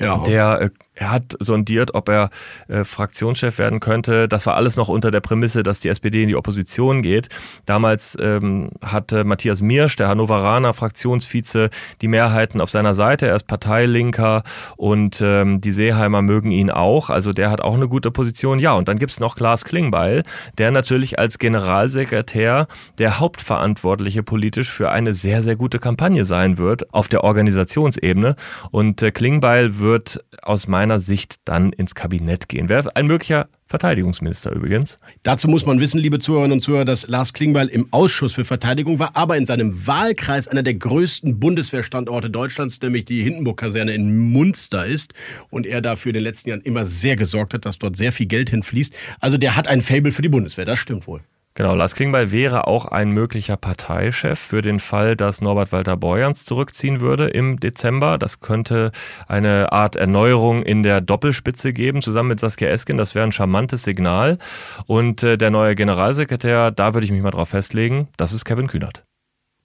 [0.00, 0.18] ja.
[0.18, 2.30] der äh, er hat sondiert, ob er
[2.66, 4.26] äh, Fraktionschef werden könnte.
[4.28, 7.28] Das war alles noch unter der Prämisse, dass die SPD in die Opposition geht.
[7.66, 13.28] Damals ähm, hatte Matthias Miersch, der Hannoveraner Fraktionsvize, die Mehrheiten auf seiner Seite.
[13.28, 14.42] Er ist Parteilinker
[14.76, 17.10] und ähm, die Seeheimer mögen ihn auch.
[17.10, 18.58] Also der hat auch eine gute Position.
[18.58, 20.24] Ja, und dann gibt's noch Klaas Klingbeil,
[20.58, 22.66] der natürlich als Generalsekretär
[22.98, 28.34] der Hauptverantwortliche politisch für eine sehr, sehr gute Kampagne sein wird auf der Organisationsebene.
[28.72, 32.70] Und äh, Klingbeil wird aus meiner Sicht dann ins Kabinett gehen.
[32.70, 34.98] Wäre ein möglicher Verteidigungsminister übrigens.
[35.22, 38.98] Dazu muss man wissen, liebe Zuhörerinnen und Zuhörer, dass Lars Klingbeil im Ausschuss für Verteidigung
[38.98, 44.86] war, aber in seinem Wahlkreis einer der größten Bundeswehrstandorte Deutschlands, nämlich die Hindenburg-Kaserne in Munster
[44.86, 45.12] ist
[45.50, 48.26] und er dafür in den letzten Jahren immer sehr gesorgt hat, dass dort sehr viel
[48.26, 48.94] Geld hinfließt.
[49.20, 51.20] Also der hat ein Fable für die Bundeswehr, das stimmt wohl.
[51.58, 56.44] Genau, Lars Klingbeil wäre auch ein möglicher Parteichef für den Fall, dass Norbert Walter Borjans
[56.44, 58.16] zurückziehen würde im Dezember.
[58.16, 58.92] Das könnte
[59.26, 62.96] eine Art Erneuerung in der Doppelspitze geben, zusammen mit Saskia Esken.
[62.96, 64.38] Das wäre ein charmantes Signal.
[64.86, 68.68] Und äh, der neue Generalsekretär, da würde ich mich mal drauf festlegen, das ist Kevin
[68.68, 69.02] Kühnert.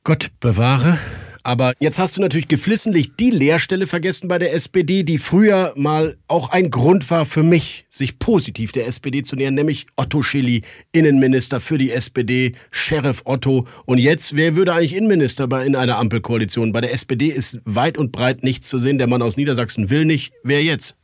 [0.03, 0.97] Gott bewahre.
[1.43, 6.15] Aber jetzt hast du natürlich geflissentlich die Leerstelle vergessen bei der SPD, die früher mal
[6.29, 10.61] auch ein Grund war für mich, sich positiv der SPD zu nähern, nämlich Otto Schilly,
[10.93, 13.67] Innenminister für die SPD, Sheriff Otto.
[13.85, 16.71] Und jetzt, wer würde eigentlich Innenminister bei, in einer Ampelkoalition?
[16.71, 18.97] Bei der SPD ist weit und breit nichts zu sehen.
[18.97, 20.31] Der Mann aus Niedersachsen will nicht.
[20.43, 20.95] Wer jetzt?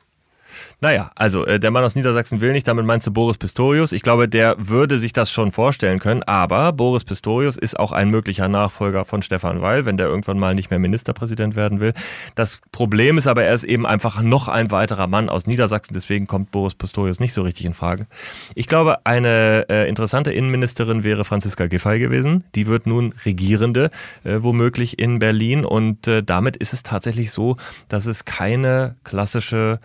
[0.81, 3.91] Naja, also äh, der Mann aus Niedersachsen will nicht, damit meinst du Boris Pistorius.
[3.91, 8.09] Ich glaube, der würde sich das schon vorstellen können, aber Boris Pistorius ist auch ein
[8.09, 11.93] möglicher Nachfolger von Stefan Weil, wenn der irgendwann mal nicht mehr Ministerpräsident werden will.
[12.35, 16.27] Das Problem ist aber, er ist eben einfach noch ein weiterer Mann aus Niedersachsen, deswegen
[16.27, 18.07] kommt Boris Pistorius nicht so richtig in Frage.
[18.55, 22.45] Ich glaube, eine äh, interessante Innenministerin wäre Franziska Giffey gewesen.
[22.55, 23.91] Die wird nun Regierende,
[24.23, 27.57] äh, womöglich in Berlin und äh, damit ist es tatsächlich so,
[27.89, 29.81] dass es keine klassische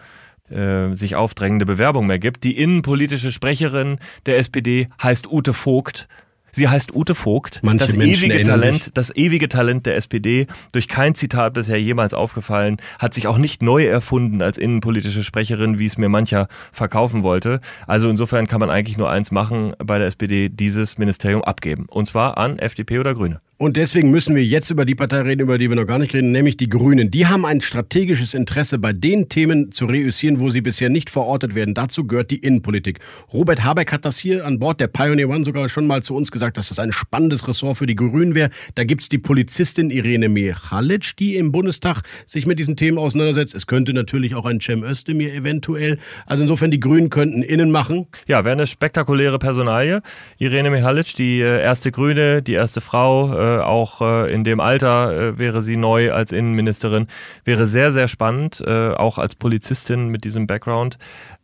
[0.50, 2.44] äh, sich aufdrängende Bewerbung mehr gibt.
[2.44, 6.08] Die innenpolitische Sprecherin der SPD heißt Ute Vogt.
[6.54, 8.92] Sie heißt Ute Vogt, Manche das Menschen ewige Talent, sich.
[8.92, 13.60] das ewige Talent der SPD, durch kein Zitat bisher jemals aufgefallen, hat sich auch nicht
[13.60, 17.60] neu erfunden als innenpolitische Sprecherin, wie es mir mancher verkaufen wollte.
[17.88, 21.86] Also insofern kann man eigentlich nur eins machen bei der SPD, dieses Ministerium abgeben.
[21.88, 23.40] Und zwar an FDP oder Grüne.
[23.56, 26.12] Und deswegen müssen wir jetzt über die Partei reden, über die wir noch gar nicht
[26.12, 27.12] reden, nämlich die Grünen.
[27.12, 31.54] Die haben ein strategisches Interesse, bei den Themen zu reüssieren, wo sie bisher nicht verortet
[31.54, 31.72] werden.
[31.72, 32.98] Dazu gehört die Innenpolitik.
[33.32, 36.32] Robert Habeck hat das hier an Bord der Pioneer One sogar schon mal zu uns
[36.32, 38.50] gesagt, dass das ein spannendes Ressort für die Grünen wäre.
[38.74, 43.54] Da gibt's die Polizistin Irene Michalic, die im Bundestag sich mit diesen Themen auseinandersetzt.
[43.54, 45.98] Es könnte natürlich auch ein Cem Özdemir eventuell.
[46.26, 48.08] Also insofern, die Grünen könnten innen machen.
[48.26, 50.02] Ja, wäre eine spektakuläre Personalie.
[50.38, 55.12] Irene Mihalic, die äh, erste Grüne, die erste Frau, äh, auch äh, in dem Alter
[55.12, 57.06] äh, wäre sie neu als Innenministerin.
[57.44, 60.98] Wäre sehr, sehr spannend, äh, auch als Polizistin mit diesem Background.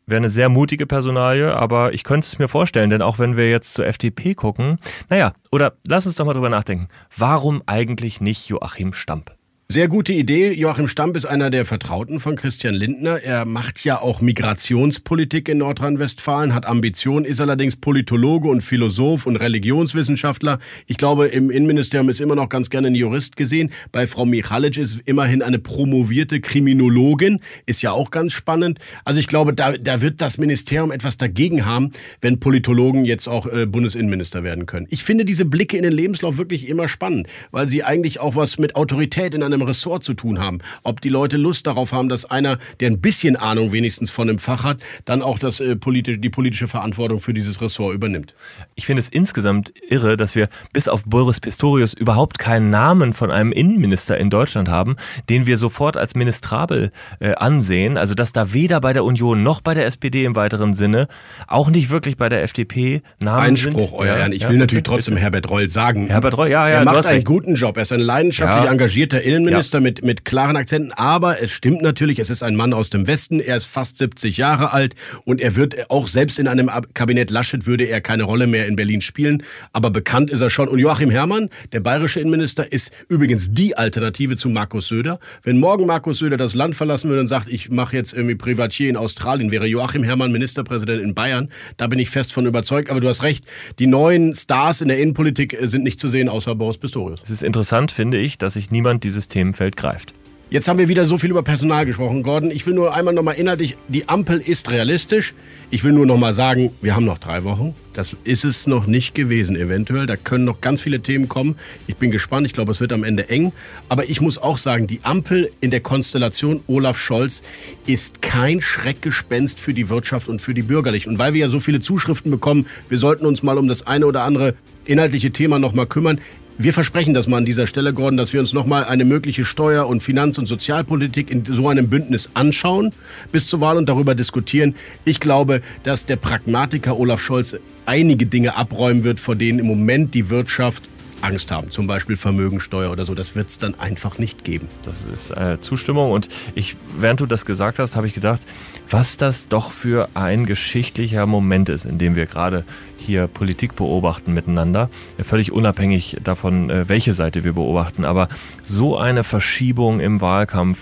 [0.06, 3.48] Wäre eine sehr mutige Personalie, aber ich könnte es mir vorstellen, denn auch wenn wir
[3.50, 6.88] jetzt zur FDP gucken, naja, oder lass uns doch mal drüber nachdenken.
[7.16, 9.39] Warum eigentlich nicht Joachim Stamp?
[9.72, 10.52] Sehr gute Idee.
[10.52, 13.22] Joachim Stamp ist einer der Vertrauten von Christian Lindner.
[13.22, 19.36] Er macht ja auch Migrationspolitik in Nordrhein-Westfalen, hat Ambitionen, ist allerdings Politologe und Philosoph und
[19.36, 20.58] Religionswissenschaftler.
[20.88, 23.70] Ich glaube, im Innenministerium ist immer noch ganz gerne ein Jurist gesehen.
[23.92, 27.38] Bei Frau Michalic ist immerhin eine promovierte Kriminologin.
[27.64, 28.80] Ist ja auch ganz spannend.
[29.04, 33.46] Also ich glaube, da, da wird das Ministerium etwas dagegen haben, wenn Politologen jetzt auch
[33.46, 34.88] äh, Bundesinnenminister werden können.
[34.90, 38.58] Ich finde diese Blicke in den Lebenslauf wirklich immer spannend, weil sie eigentlich auch was
[38.58, 40.58] mit Autorität in einem Ressort zu tun haben.
[40.82, 44.38] Ob die Leute Lust darauf haben, dass einer, der ein bisschen Ahnung wenigstens von einem
[44.38, 48.34] Fach hat, dann auch das, äh, politisch, die politische Verantwortung für dieses Ressort übernimmt.
[48.74, 53.30] Ich finde es insgesamt irre, dass wir bis auf Boris Pistorius überhaupt keinen Namen von
[53.30, 54.96] einem Innenminister in Deutschland haben,
[55.28, 57.96] den wir sofort als ministrabel äh, ansehen.
[57.96, 61.08] Also dass da weder bei der Union noch bei der SPD im weiteren Sinne,
[61.46, 63.98] auch nicht wirklich bei der FDP Namen Einspruch, sind.
[63.98, 64.32] euer Herrn.
[64.32, 66.08] Ich will natürlich trotzdem Herbert Reul sagen.
[66.08, 67.26] Herbert Reul, ja, ja, er macht einen recht.
[67.26, 67.76] guten Job.
[67.76, 68.70] Er ist ein leidenschaftlich Ja.
[68.72, 69.49] engagierter Innenminister
[69.80, 70.92] mit, mit klaren Akzenten.
[70.92, 73.40] Aber es stimmt natürlich, es ist ein Mann aus dem Westen.
[73.40, 77.30] Er ist fast 70 Jahre alt und er wird auch selbst in einem Ab- Kabinett
[77.30, 79.42] Laschet würde er keine Rolle mehr in Berlin spielen.
[79.72, 80.68] Aber bekannt ist er schon.
[80.68, 85.18] Und Joachim Herrmann, der bayerische Innenminister, ist übrigens die Alternative zu Markus Söder.
[85.42, 88.88] Wenn morgen Markus Söder das Land verlassen würde und sagt, ich mache jetzt irgendwie Privatier
[88.90, 91.48] in Australien, wäre Joachim Herrmann Ministerpräsident in Bayern.
[91.76, 92.90] Da bin ich fest von überzeugt.
[92.90, 93.44] Aber du hast recht,
[93.78, 97.20] die neuen Stars in der Innenpolitik äh, sind nicht zu sehen, außer Boris Pistorius.
[97.22, 100.12] Es ist interessant, finde ich, dass sich niemand dieses Themenfeld greift.
[100.50, 102.50] Jetzt haben wir wieder so viel über Personal gesprochen, Gordon.
[102.50, 105.32] Ich will nur einmal nochmal inhaltlich, die Ampel ist realistisch.
[105.70, 107.74] Ich will nur nochmal sagen, wir haben noch drei Wochen.
[107.92, 110.06] Das ist es noch nicht gewesen, eventuell.
[110.06, 111.54] Da können noch ganz viele Themen kommen.
[111.86, 112.46] Ich bin gespannt.
[112.48, 113.52] Ich glaube, es wird am Ende eng.
[113.88, 117.42] Aber ich muss auch sagen, die Ampel in der Konstellation Olaf Scholz
[117.86, 121.12] ist kein Schreckgespenst für die Wirtschaft und für die Bürgerlichen.
[121.12, 124.04] Und weil wir ja so viele Zuschriften bekommen, wir sollten uns mal um das eine
[124.04, 126.20] oder andere inhaltliche Thema nochmal kümmern.
[126.62, 129.86] Wir versprechen das mal an dieser Stelle, Gordon, dass wir uns nochmal eine mögliche Steuer-
[129.86, 132.92] und Finanz- und Sozialpolitik in so einem Bündnis anschauen
[133.32, 134.74] bis zur Wahl und darüber diskutieren.
[135.06, 140.12] Ich glaube, dass der Pragmatiker Olaf Scholz einige Dinge abräumen wird, vor denen im Moment
[140.12, 140.82] die Wirtschaft
[141.22, 141.70] Angst haben.
[141.70, 143.14] Zum Beispiel Vermögensteuer oder so.
[143.14, 144.68] Das wird es dann einfach nicht geben.
[144.84, 146.12] Das ist äh, Zustimmung.
[146.12, 148.40] Und ich, während du das gesagt hast, habe ich gedacht,
[148.88, 152.64] was das doch für ein geschichtlicher Moment ist, in dem wir gerade
[152.98, 154.90] hier Politik beobachten miteinander.
[155.24, 158.04] Völlig unabhängig davon, äh, welche Seite wir beobachten.
[158.04, 158.28] Aber
[158.62, 160.78] so eine Verschiebung im Wahlkampf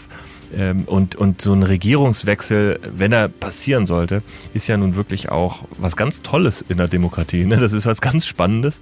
[0.87, 4.23] und, und so ein Regierungswechsel, wenn er passieren sollte,
[4.55, 7.45] ist ja nun wirklich auch was ganz Tolles in der Demokratie.
[7.45, 7.59] Ne?
[7.59, 8.81] Das ist was ganz Spannendes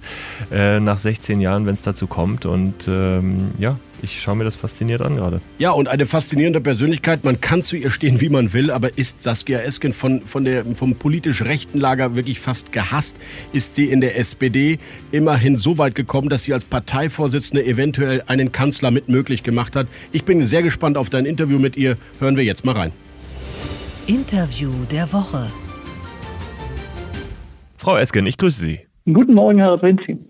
[0.51, 2.45] äh, nach 16 Jahren, wenn es dazu kommt.
[2.45, 5.41] Und ähm, ja, ich schaue mir das fasziniert an gerade.
[5.57, 7.23] Ja, und eine faszinierende Persönlichkeit.
[7.23, 10.65] Man kann zu ihr stehen, wie man will, aber ist Saskia Esken von, von der,
[10.65, 13.17] vom politisch rechten Lager wirklich fast gehasst?
[13.53, 14.79] Ist sie in der SPD
[15.11, 19.87] immerhin so weit gekommen, dass sie als Parteivorsitzende eventuell einen Kanzler mit möglich gemacht hat?
[20.11, 21.97] Ich bin sehr gespannt auf dein Interview mit ihr.
[22.19, 22.91] Hören wir jetzt mal rein.
[24.07, 25.47] Interview der Woche.
[27.77, 28.79] Frau Esken, ich grüße Sie.
[29.05, 30.26] Guten Morgen, Herr Prinzin.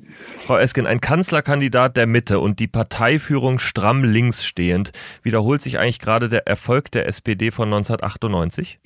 [0.48, 4.94] Frau Esken, ein Kanzlerkandidat der Mitte und die Parteiführung stramm links stehend.
[5.22, 8.80] Wiederholt sich eigentlich gerade der Erfolg der SPD von 1998?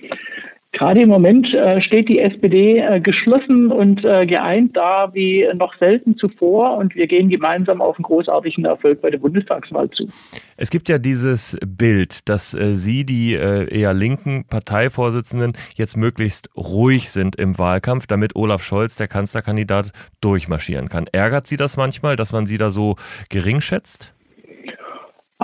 [0.72, 5.76] Gerade im Moment äh, steht die SPD äh, geschlossen und äh, geeint da wie noch
[5.78, 10.08] selten zuvor und wir gehen gemeinsam auf einen großartigen Erfolg bei der Bundestagswahl zu.
[10.56, 17.36] Es gibt ja dieses Bild, dass Sie, die eher linken Parteivorsitzenden, jetzt möglichst ruhig sind
[17.36, 21.06] im Wahlkampf, damit Olaf Scholz, der Kanzlerkandidat, durchmarschieren kann.
[21.10, 22.96] Ärgert Sie das manchmal, dass man Sie da so
[23.28, 24.14] gering schätzt?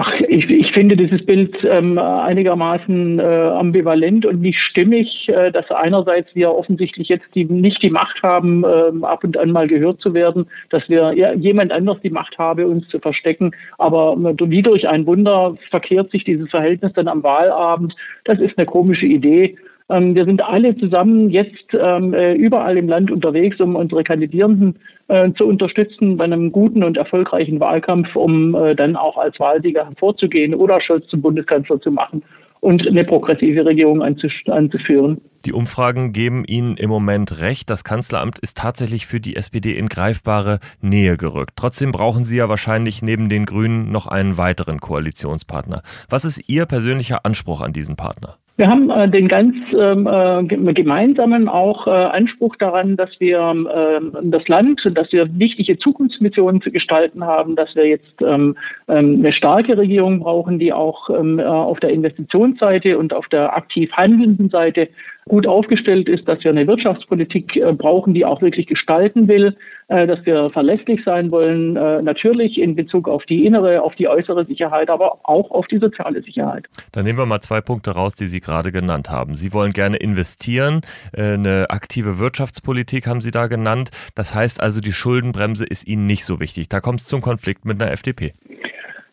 [0.00, 5.68] Ach, ich, ich finde dieses Bild ähm, einigermaßen äh, ambivalent und nicht stimmig, äh, dass
[5.72, 10.00] einerseits wir offensichtlich jetzt die, nicht die Macht haben, äh, ab und an mal gehört
[10.00, 13.50] zu werden, dass wir ja, jemand anders die Macht habe, uns zu verstecken.
[13.78, 17.96] Aber äh, wie durch ein Wunder verkehrt sich dieses Verhältnis dann am Wahlabend.
[18.22, 19.56] Das ist eine komische Idee.
[19.90, 24.76] Ähm, wir sind alle zusammen jetzt ähm, äh, überall im Land unterwegs, um unsere Kandidierenden
[25.08, 29.86] äh, zu unterstützen bei einem guten und erfolgreichen Wahlkampf, um äh, dann auch als Wahlsieger
[29.86, 32.22] hervorzugehen oder Scholz zum Bundeskanzler zu machen
[32.60, 35.20] und eine progressive Regierung anzuführen.
[35.44, 37.70] Die Umfragen geben Ihnen im Moment recht.
[37.70, 41.52] Das Kanzleramt ist tatsächlich für die SPD in greifbare Nähe gerückt.
[41.56, 45.82] Trotzdem brauchen Sie ja wahrscheinlich neben den Grünen noch einen weiteren Koalitionspartner.
[46.10, 48.36] Was ist Ihr persönlicher Anspruch an diesen Partner?
[48.58, 54.20] Wir haben äh, den ganz ähm, äh, gemeinsamen auch äh, Anspruch daran, dass wir äh,
[54.24, 58.56] das Land, dass wir wichtige Zukunftsmissionen zu gestalten haben, dass wir jetzt ähm,
[58.88, 63.56] ähm, eine starke Regierung brauchen, die auch ähm, äh, auf der Investitionsseite und auf der
[63.56, 64.88] aktiv handelnden Seite
[65.28, 69.56] gut aufgestellt ist, dass wir eine Wirtschaftspolitik äh, brauchen, die auch wirklich gestalten will,
[69.88, 74.08] äh, dass wir verlässlich sein wollen, äh, natürlich in Bezug auf die innere, auf die
[74.08, 76.66] äußere Sicherheit, aber auch auf die soziale Sicherheit.
[76.92, 79.34] Dann nehmen wir mal zwei Punkte raus, die Sie gerade genannt haben.
[79.34, 80.80] Sie wollen gerne investieren,
[81.16, 83.90] eine aktive Wirtschaftspolitik haben Sie da genannt.
[84.14, 86.68] Das heißt also, die Schuldenbremse ist Ihnen nicht so wichtig.
[86.68, 88.34] Da kommt es zum Konflikt mit einer FDP.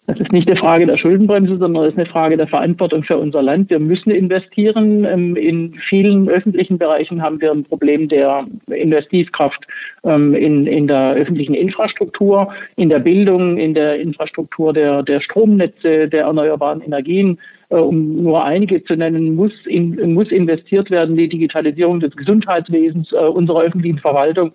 [0.08, 3.18] Das ist nicht eine Frage der Schuldenbremse, sondern es ist eine Frage der Verantwortung für
[3.18, 3.72] unser Land.
[3.72, 5.04] Wir müssen investieren.
[5.04, 9.66] Ähm, in vielen öffentlichen Bereichen haben wir ein Problem der Investivkraft
[10.04, 16.08] ähm, in, in der öffentlichen Infrastruktur, in der Bildung, in der Infrastruktur der, der Stromnetze,
[16.08, 17.40] der erneuerbaren Energien.
[17.70, 21.18] Äh, um nur einige zu nennen, muss, in, muss investiert werden.
[21.18, 24.54] Die Digitalisierung des Gesundheitswesens, äh, unserer öffentlichen Verwaltung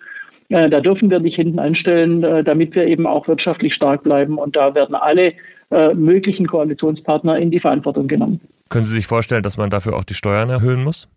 [0.50, 4.36] da dürfen wir nicht hinten anstellen, äh, damit wir eben auch wirtschaftlich stark bleiben.
[4.36, 5.32] Und da werden alle
[5.70, 8.40] äh, möglichen Koalitionspartner in die Verantwortung genommen.
[8.68, 11.08] Können Sie sich vorstellen, dass man dafür auch die Steuern erhöhen muss?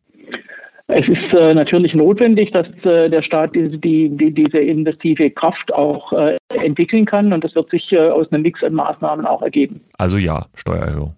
[0.88, 5.74] Es ist äh, natürlich notwendig, dass äh, der Staat diese, die, die, diese investive Kraft
[5.74, 9.82] auch äh, entwickeln kann und das wird sich aus einem Mix an Maßnahmen auch ergeben.
[9.98, 11.15] Also ja, Steuererhöhung.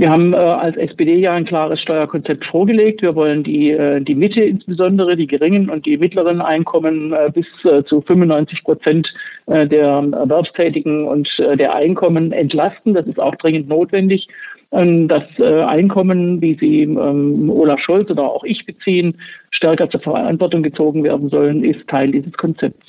[0.00, 3.02] Wir haben äh, als SPD ja ein klares Steuerkonzept vorgelegt.
[3.02, 7.46] Wir wollen die, äh, die Mitte insbesondere, die geringen und die mittleren Einkommen äh, bis
[7.64, 9.12] äh, zu 95 Prozent
[9.44, 12.94] äh, der Erwerbstätigen und äh, der Einkommen entlasten.
[12.94, 14.26] Das ist auch dringend notwendig.
[14.72, 19.18] Ähm, das Einkommen, wie sie ähm, Olaf Scholz oder auch ich beziehen,
[19.50, 22.86] stärker zur Verantwortung gezogen werden sollen, ist Teil dieses Konzepts.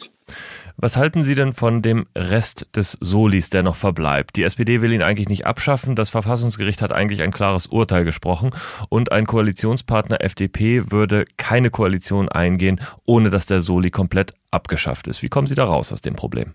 [0.83, 4.35] Was halten Sie denn von dem Rest des Solis, der noch verbleibt?
[4.35, 5.95] Die SPD will ihn eigentlich nicht abschaffen.
[5.95, 8.49] Das Verfassungsgericht hat eigentlich ein klares Urteil gesprochen.
[8.89, 15.21] Und ein Koalitionspartner FDP würde keine Koalition eingehen, ohne dass der Soli komplett abgeschafft ist.
[15.21, 16.53] Wie kommen Sie da raus aus dem Problem?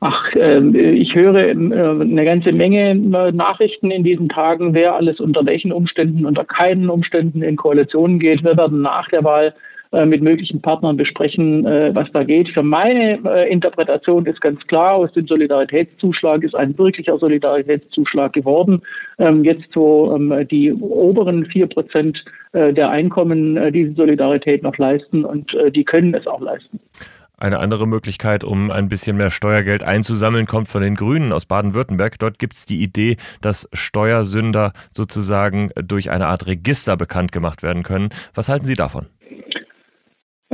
[0.00, 5.20] Ach, ähm, ich höre äh, eine ganze Menge äh, Nachrichten in diesen Tagen, wer alles
[5.20, 8.42] unter welchen Umständen, unter keinen Umständen in Koalitionen geht.
[8.42, 9.54] Wir werden nach der Wahl
[9.92, 12.48] äh, mit möglichen Partnern besprechen, äh, was da geht.
[12.48, 18.80] Für meine äh, Interpretation ist ganz klar, aus dem Solidaritätszuschlag ist ein wirklicher Solidaritätszuschlag geworden.
[19.18, 22.24] Ähm, jetzt so ähm, die oberen vier Prozent
[22.54, 26.78] der Einkommen diese Solidarität noch leisten und die können es auch leisten.
[27.38, 32.18] Eine andere Möglichkeit, um ein bisschen mehr Steuergeld einzusammeln, kommt von den Grünen aus Baden-Württemberg.
[32.18, 37.84] Dort gibt es die Idee, dass Steuersünder sozusagen durch eine Art Register bekannt gemacht werden
[37.84, 38.10] können.
[38.34, 39.06] Was halten Sie davon?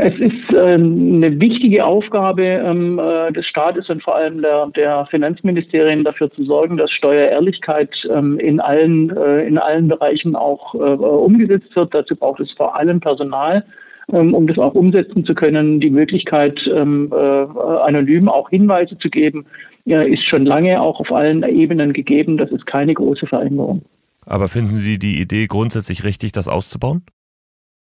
[0.01, 5.07] Es ist ähm, eine wichtige Aufgabe ähm, äh, des Staates und vor allem der, der
[5.07, 10.79] Finanzministerien dafür zu sorgen, dass Steuerehrlichkeit ähm, in, allen, äh, in allen Bereichen auch äh,
[10.79, 11.93] umgesetzt wird.
[11.95, 13.65] Dazu braucht es vor allem Personal
[14.11, 15.81] um das auch umsetzen zu können.
[15.81, 19.45] Die Möglichkeit, anonym auch Hinweise zu geben,
[19.85, 22.39] ist schon lange auch auf allen Ebenen gegeben.
[22.39, 23.83] Das ist keine große Veränderung.
[24.25, 27.03] Aber finden Sie die Idee grundsätzlich richtig, das auszubauen?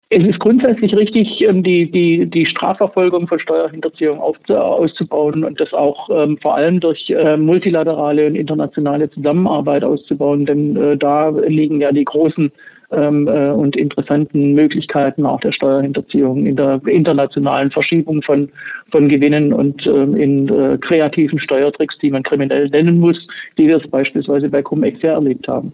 [0.10, 5.74] Es ist grundsätzlich richtig, ähm, die, die, die Strafverfolgung von Steuerhinterziehung auf, auszubauen und das
[5.74, 11.82] auch ähm, vor allem durch äh, multilaterale und internationale Zusammenarbeit auszubauen, denn äh, da liegen
[11.82, 12.49] ja die großen
[12.91, 18.49] ähm, äh, und interessanten Möglichkeiten auch der Steuerhinterziehung in der internationalen Verschiebung von,
[18.91, 23.28] von Gewinnen und ähm, in äh, kreativen Steuertricks, die man kriminell nennen muss,
[23.58, 25.74] wie wir es beispielsweise bei Cum-Ex ja erlebt haben.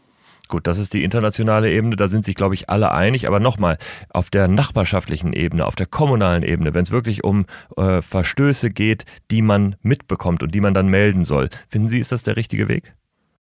[0.54, 3.28] Gut, das ist die internationale Ebene, da sind sich, glaube ich, alle einig.
[3.28, 3.78] Aber nochmal,
[4.12, 9.06] auf der nachbarschaftlichen Ebene, auf der kommunalen Ebene, wenn es wirklich um äh, Verstöße geht,
[9.32, 12.70] die man mitbekommt und die man dann melden soll, finden Sie, ist das der richtige
[12.70, 12.94] Weg?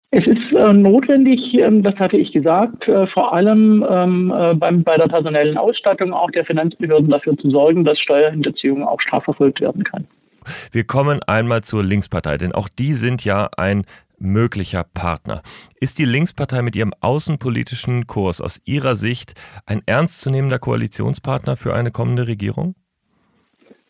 [0.09, 4.81] Es ist äh, notwendig, ähm, das hatte ich gesagt, äh, vor allem ähm, äh, beim,
[4.81, 9.83] bei der personellen Ausstattung auch der Finanzbehörden dafür zu sorgen, dass Steuerhinterziehung auch strafverfolgt werden
[9.83, 10.07] kann.
[10.71, 13.83] Wir kommen einmal zur Linkspartei, denn auch die sind ja ein
[14.19, 15.41] möglicher Partner.
[15.79, 19.33] Ist die Linkspartei mit ihrem außenpolitischen Kurs aus Ihrer Sicht
[19.65, 22.75] ein ernstzunehmender Koalitionspartner für eine kommende Regierung?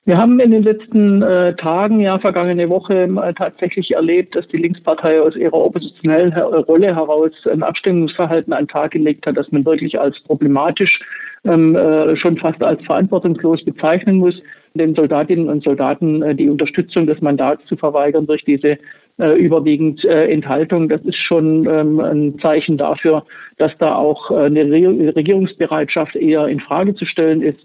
[0.07, 4.57] Wir haben in den letzten äh, Tagen, ja vergangene Woche, äh, tatsächlich erlebt, dass die
[4.57, 9.65] Linkspartei aus ihrer oppositionellen Rolle heraus ein Abstimmungsverhalten an den Tag gelegt hat, das man
[9.65, 10.99] wirklich als problematisch,
[11.43, 14.39] ähm, äh, schon fast als verantwortungslos bezeichnen muss,
[14.75, 18.77] den Soldatinnen und Soldaten äh, die Unterstützung des Mandats zu verweigern durch diese
[19.17, 20.87] äh, überwiegend äh, Enthaltung.
[20.87, 23.25] Das ist schon ähm, ein Zeichen dafür,
[23.57, 27.59] dass da auch äh, eine Re Regierungsbereitschaft eher in Frage zu stellen ist.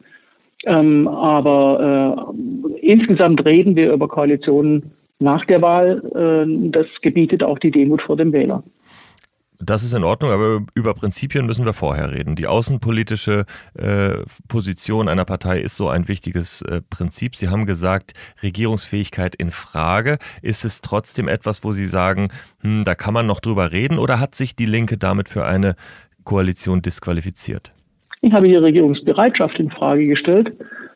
[0.65, 2.27] Ähm, aber
[2.75, 6.03] äh, insgesamt reden wir über Koalitionen nach der Wahl.
[6.15, 8.63] Äh, das gebietet auch die Demut vor dem Wähler.
[9.63, 12.35] Das ist in Ordnung, aber über Prinzipien müssen wir vorher reden.
[12.35, 13.45] Die außenpolitische
[13.75, 14.17] äh,
[14.49, 17.37] Position einer Partei ist so ein wichtiges äh, Prinzip.
[17.37, 20.17] Sie haben gesagt, Regierungsfähigkeit in Frage.
[20.41, 22.29] Ist es trotzdem etwas, wo Sie sagen,
[22.63, 25.77] hm, da kann man noch drüber reden oder hat sich die Linke damit für eine
[26.25, 27.75] Koalition disqualifiziert?
[28.23, 30.53] Ich habe die Regierungsbereitschaft in Frage gestellt.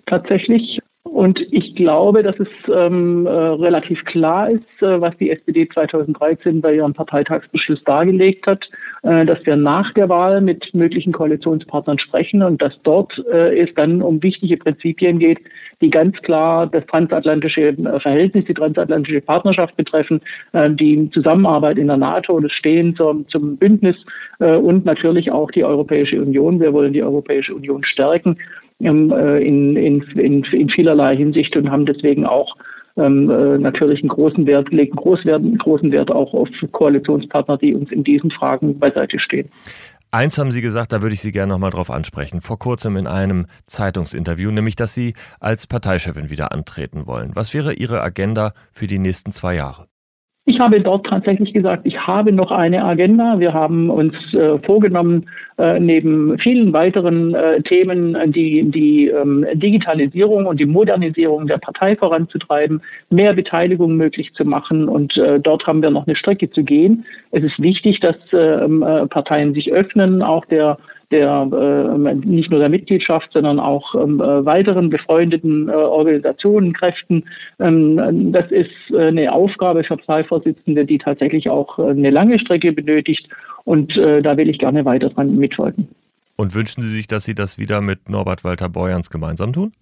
[0.07, 0.81] Tatsächlich
[1.15, 6.61] und ich glaube, dass es ähm, äh, relativ klar ist, äh, was die SPD 2013
[6.61, 8.69] bei ihrem Parteitagsbeschluss dargelegt hat,
[9.05, 13.73] äh, dass wir nach der Wahl mit möglichen Koalitionspartnern sprechen und dass dort äh, es
[13.77, 15.39] dann um wichtige Prinzipien geht,
[15.81, 20.21] die ganz klar das transatlantische äh, Verhältnis, die transatlantische Partnerschaft betreffen,
[20.53, 23.97] äh, die Zusammenarbeit in der NATO, das Stehen zum, zum Bündnis
[24.41, 26.59] und natürlich auch die Europäische Union.
[26.59, 28.37] Wir wollen die Europäische Union stärken
[28.79, 32.57] in, in, in, in vielerlei Hinsicht und haben deswegen auch
[32.97, 37.75] ähm, äh, natürlich einen großen Wert, legen groß Wert, großen Wert auch auf Koalitionspartner, die
[37.75, 39.49] uns in diesen Fragen beiseite stehen.
[40.13, 42.41] Eins haben Sie gesagt, da würde ich Sie gerne nochmal drauf ansprechen.
[42.41, 47.33] Vor kurzem in einem Zeitungsinterview, nämlich, dass Sie als Parteichefin wieder antreten wollen.
[47.35, 49.89] Was wäre Ihre Agenda für die nächsten zwei Jahre?
[50.47, 53.39] Ich habe dort tatsächlich gesagt, ich habe noch eine Agenda.
[53.39, 55.27] Wir haben uns äh, vorgenommen,
[55.57, 61.97] äh, neben vielen weiteren äh, Themen die, die ähm, Digitalisierung und die Modernisierung der Partei
[61.97, 64.87] voranzutreiben, mehr Beteiligung möglich zu machen.
[64.87, 67.07] Und äh, dort haben wir noch eine Strecke zu gehen.
[67.31, 70.77] Es ist wichtig, dass ähm, äh, Parteien sich öffnen, auch der
[71.15, 77.25] der äh, nicht nur der Mitgliedschaft, sondern auch ähm, äh, weiteren befreundeten äh, Organisationen, Kräften.
[77.61, 82.73] Ähm, das ist äh, eine Aufgabe für Parteivorsitzende, die tatsächlich auch äh, eine lange Strecke
[82.73, 83.29] benötigt.
[83.65, 85.89] Und äh, da will ich gerne weiter dran mitfolgen.
[86.37, 89.73] Und wünschen Sie sich, dass Sie das wieder mit Norbert Walter Borjans gemeinsam tun?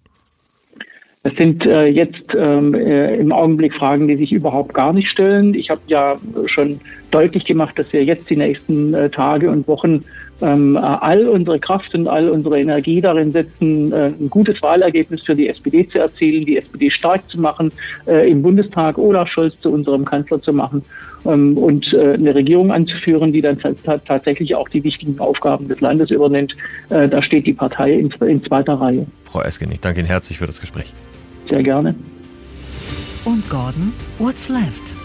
[1.23, 5.53] Das sind äh, jetzt ähm, äh, im Augenblick Fragen, die sich überhaupt gar nicht stellen.
[5.53, 6.17] Ich habe ja
[6.47, 6.81] schon
[7.11, 10.03] deutlich gemacht, dass wir jetzt die nächsten äh, Tage und Wochen
[10.41, 15.35] ähm, all unsere Kraft und all unsere Energie darin setzen, äh, ein gutes Wahlergebnis für
[15.35, 17.71] die SPD zu erzielen, die SPD stark zu machen,
[18.07, 20.83] äh, im Bundestag Olaf Scholz zu unserem Kanzler zu machen
[21.25, 26.11] ähm, und äh, eine Regierung anzuführen, die dann tatsächlich auch die wichtigen Aufgaben des Landes
[26.11, 26.55] übernimmt.
[26.89, 29.05] Äh, da steht die Partei in, in zweiter Reihe.
[29.25, 30.91] Frau Esken, ich danke Ihnen herzlich für das Gespräch.
[31.49, 31.95] Sehr gerne.
[33.25, 34.95] Und Gordon, what's left?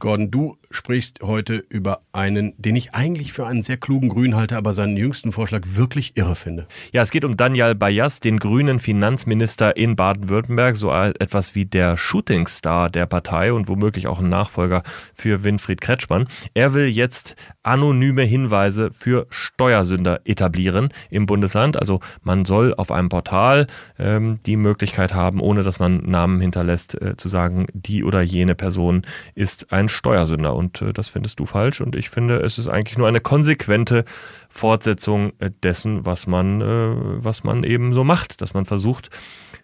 [0.00, 4.56] Gordon, du sprichst heute über einen, den ich eigentlich für einen sehr klugen Grün halte,
[4.56, 6.66] aber seinen jüngsten Vorschlag wirklich irre finde.
[6.92, 11.96] Ja, es geht um Daniel Bayas, den grünen Finanzminister in Baden-Württemberg, so etwas wie der
[11.96, 16.28] Shootingstar der Partei und womöglich auch ein Nachfolger für Winfried Kretschmann.
[16.54, 21.78] Er will jetzt anonyme Hinweise für Steuersünder etablieren im Bundesland.
[21.78, 23.66] Also man soll auf einem Portal
[23.98, 28.54] ähm, die Möglichkeit haben, ohne dass man Namen hinterlässt, äh, zu sagen, die oder jene
[28.54, 29.02] Person
[29.34, 30.54] ist ein Steuersünder.
[30.60, 31.80] Und äh, das findest du falsch.
[31.80, 34.04] Und ich finde, es ist eigentlich nur eine konsequente
[34.48, 39.10] Fortsetzung äh, dessen, was man, äh, was man eben so macht, dass man versucht,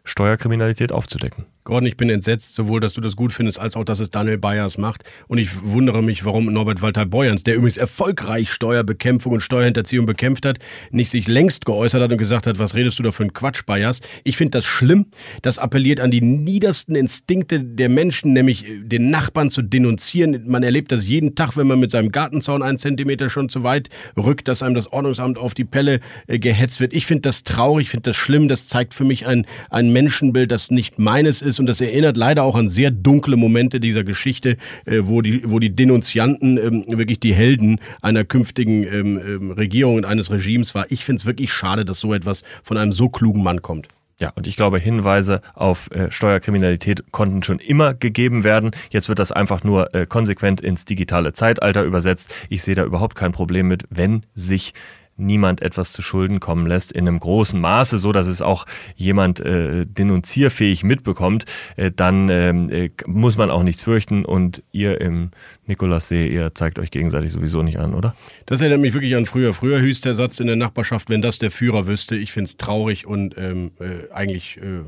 [0.06, 1.46] Steuerkriminalität aufzudecken.
[1.66, 4.38] Gordon, ich bin entsetzt, sowohl, dass du das gut findest, als auch, dass es Daniel
[4.38, 5.02] Bayers macht.
[5.26, 10.46] Und ich wundere mich, warum Norbert Walter Beuerns, der übrigens erfolgreich Steuerbekämpfung und Steuerhinterziehung bekämpft
[10.46, 10.60] hat,
[10.92, 13.66] nicht sich längst geäußert hat und gesagt hat, was redest du da für einen Quatsch,
[13.66, 14.00] Bayers?
[14.22, 15.06] Ich finde das schlimm.
[15.42, 20.48] Das appelliert an die niedersten Instinkte der Menschen, nämlich äh, den Nachbarn zu denunzieren.
[20.48, 23.88] Man erlebt das jeden Tag, wenn man mit seinem Gartenzaun einen Zentimeter schon zu weit
[24.16, 25.98] rückt, dass einem das Ordnungsamt auf die Pelle
[26.28, 26.94] äh, gehetzt wird.
[26.94, 28.48] Ich finde das traurig, ich finde das schlimm.
[28.48, 31.58] Das zeigt für mich ein, ein Menschenbild, das nicht meines ist.
[31.58, 35.58] Und das erinnert leider auch an sehr dunkle Momente dieser Geschichte, äh, wo, die, wo
[35.58, 40.84] die Denunzianten ähm, wirklich die Helden einer künftigen ähm, ähm, Regierung und eines Regimes war.
[40.90, 43.88] Ich finde es wirklich schade, dass so etwas von einem so klugen Mann kommt.
[44.20, 48.72] Ja, und ich glaube, Hinweise auf äh, Steuerkriminalität konnten schon immer gegeben werden.
[48.90, 52.34] Jetzt wird das einfach nur äh, konsequent ins digitale Zeitalter übersetzt.
[52.50, 54.74] Ich sehe da überhaupt kein Problem mit, wenn sich
[55.16, 59.40] niemand etwas zu Schulden kommen lässt in einem großen Maße, so dass es auch jemand
[59.40, 61.44] äh, denunzierfähig mitbekommt,
[61.76, 65.30] äh, dann ähm, äh, muss man auch nichts fürchten und ihr im
[65.66, 68.14] Nikolassee, ihr zeigt euch gegenseitig sowieso nicht an, oder?
[68.46, 69.52] Das erinnert mich wirklich an früher.
[69.52, 72.16] Früher hieß der Satz in der Nachbarschaft, wenn das der Führer wüsste.
[72.16, 74.82] Ich finde es traurig und ähm, äh, eigentlich äh,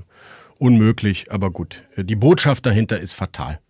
[0.58, 1.84] unmöglich, aber gut.
[1.96, 3.60] Die Botschaft dahinter ist fatal.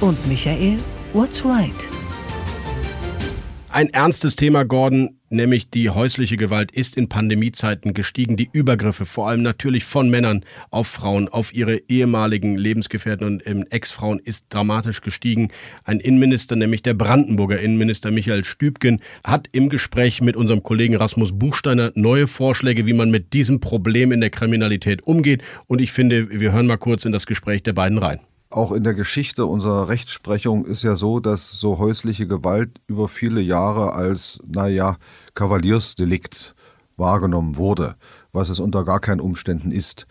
[0.00, 0.78] Und Michael,
[1.12, 1.88] what's right?
[3.70, 8.36] Ein ernstes Thema, Gordon, nämlich die häusliche Gewalt ist in Pandemiezeiten gestiegen.
[8.36, 13.66] Die Übergriffe, vor allem natürlich von Männern auf Frauen, auf ihre ehemaligen Lebensgefährten und ähm,
[13.70, 15.50] Ex-Frauen, ist dramatisch gestiegen.
[15.84, 21.38] Ein Innenminister, nämlich der Brandenburger Innenminister Michael Stübgen, hat im Gespräch mit unserem Kollegen Rasmus
[21.38, 25.42] Buchsteiner neue Vorschläge, wie man mit diesem Problem in der Kriminalität umgeht.
[25.66, 28.20] Und ich finde, wir hören mal kurz in das Gespräch der beiden rein.
[28.50, 33.42] Auch in der Geschichte unserer Rechtsprechung ist ja so, dass so häusliche Gewalt über viele
[33.42, 34.96] Jahre als, naja,
[35.34, 36.54] Kavaliersdelikt
[36.96, 37.96] wahrgenommen wurde,
[38.32, 40.06] was es unter gar keinen Umständen ist.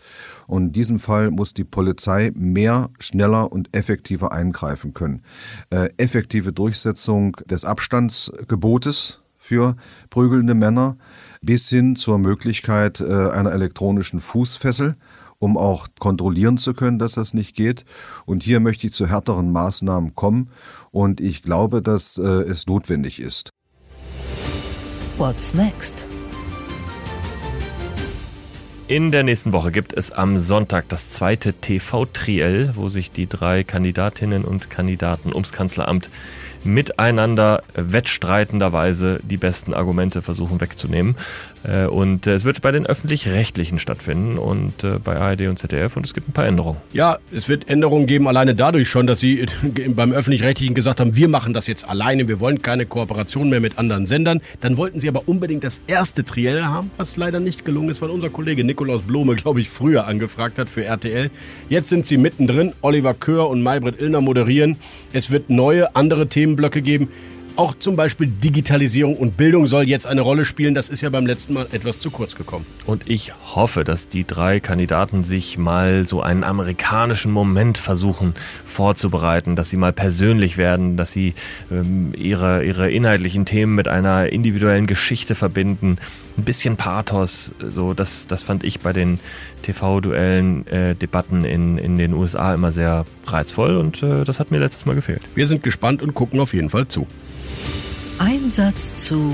[0.46, 5.22] Und in diesem Fall muss die Polizei mehr, schneller und effektiver eingreifen können.
[5.70, 9.76] Äh, effektive Durchsetzung des Abstandsgebotes für
[10.10, 10.96] prügelnde Männer
[11.42, 14.96] bis hin zur Möglichkeit äh, einer elektronischen Fußfessel
[15.38, 17.84] um auch kontrollieren zu können, dass das nicht geht.
[18.26, 20.50] Und hier möchte ich zu härteren Maßnahmen kommen
[20.90, 23.50] und ich glaube, dass äh, es notwendig ist.
[25.16, 26.06] What's next?
[28.88, 33.62] In der nächsten Woche gibt es am Sonntag das zweite TV-Triell, wo sich die drei
[33.62, 36.08] Kandidatinnen und Kandidaten ums Kanzleramt
[36.64, 41.16] miteinander wettstreitenderweise die besten Argumente versuchen wegzunehmen.
[41.64, 45.96] Äh, und äh, es wird bei den öffentlich-rechtlichen stattfinden und äh, bei ARD und ZDF
[45.96, 46.78] und es gibt ein paar Änderungen.
[46.92, 49.46] Ja, es wird Änderungen geben, alleine dadurch schon, dass sie
[49.88, 53.78] beim öffentlich-rechtlichen gesagt haben, wir machen das jetzt alleine, wir wollen keine Kooperation mehr mit
[53.78, 54.40] anderen Sendern.
[54.60, 58.10] Dann wollten sie aber unbedingt das erste Triell haben, was leider nicht gelungen ist, weil
[58.10, 61.30] unser Kollege Nikolaus Blome, glaube ich, früher angefragt hat für RTL.
[61.68, 62.72] Jetzt sind sie mittendrin.
[62.82, 64.76] Oliver Kör und Maybrit Illner moderieren.
[65.12, 67.08] Es wird neue, andere Themenblöcke geben.
[67.58, 70.76] Auch zum Beispiel Digitalisierung und Bildung soll jetzt eine Rolle spielen.
[70.76, 72.64] Das ist ja beim letzten Mal etwas zu kurz gekommen.
[72.86, 78.34] Und ich hoffe, dass die drei Kandidaten sich mal so einen amerikanischen Moment versuchen
[78.64, 81.34] vorzubereiten, dass sie mal persönlich werden, dass sie
[81.68, 85.98] ähm, ihre, ihre inhaltlichen Themen mit einer individuellen Geschichte verbinden.
[86.36, 89.18] Ein bisschen Pathos, so das, das fand ich bei den
[89.62, 94.60] TV-Duellen, äh, Debatten in, in den USA immer sehr reizvoll und äh, das hat mir
[94.60, 95.22] letztes Mal gefehlt.
[95.34, 97.08] Wir sind gespannt und gucken auf jeden Fall zu.
[98.18, 99.32] Einsatz zu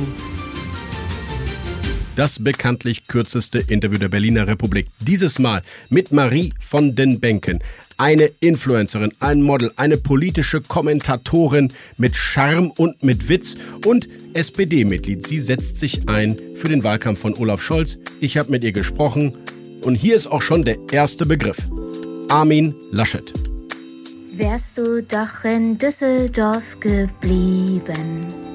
[2.16, 4.86] das bekanntlich kürzeste Interview der Berliner Republik.
[5.00, 7.60] Dieses Mal mit Marie von den Bänken.
[7.96, 15.26] Eine Influencerin, ein Model, eine politische Kommentatorin mit Charme und mit Witz und SPD-Mitglied.
[15.26, 17.98] Sie setzt sich ein für den Wahlkampf von Olaf Scholz.
[18.20, 19.36] Ich habe mit ihr gesprochen
[19.82, 21.58] und hier ist auch schon der erste Begriff.
[22.28, 23.32] Armin Laschet.
[24.32, 28.53] Wärst du doch in Düsseldorf geblieben.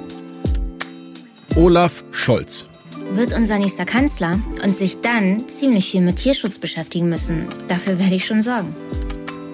[1.60, 2.68] Olaf Scholz.
[3.16, 7.48] Wird unser nächster Kanzler und sich dann ziemlich viel mit Tierschutz beschäftigen müssen.
[7.68, 8.74] Dafür werde ich schon sorgen.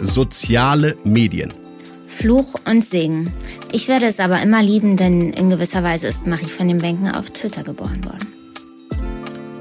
[0.01, 1.51] Soziale Medien.
[2.07, 3.33] Fluch und Segen.
[3.71, 7.09] Ich werde es aber immer lieben, denn in gewisser Weise ist Marie von den Bänken
[7.09, 8.27] auf Twitter geboren worden.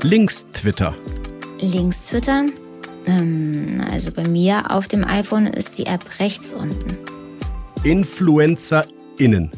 [0.03, 0.95] Links Twitter.
[1.61, 2.45] Links Twitter?
[3.07, 6.99] Ähm, also bei mir auf dem iPhone ist die App rechts unten.
[7.85, 9.51] InfluencerInnen.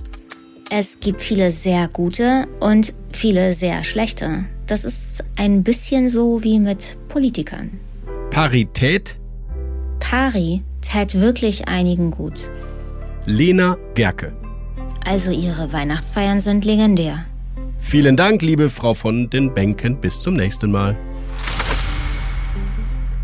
[0.69, 4.47] Es gibt viele sehr gute und viele sehr schlechte.
[4.67, 7.79] Das ist ein bisschen so wie mit Politikern.
[8.31, 9.17] Parität.
[10.01, 12.51] Pari tät wirklich einigen gut.
[13.27, 14.33] Lena Gerke.
[15.05, 17.25] Also ihre Weihnachtsfeiern sind legendär.
[17.79, 20.01] Vielen Dank, liebe Frau von den Bänken.
[20.01, 20.97] Bis zum nächsten Mal.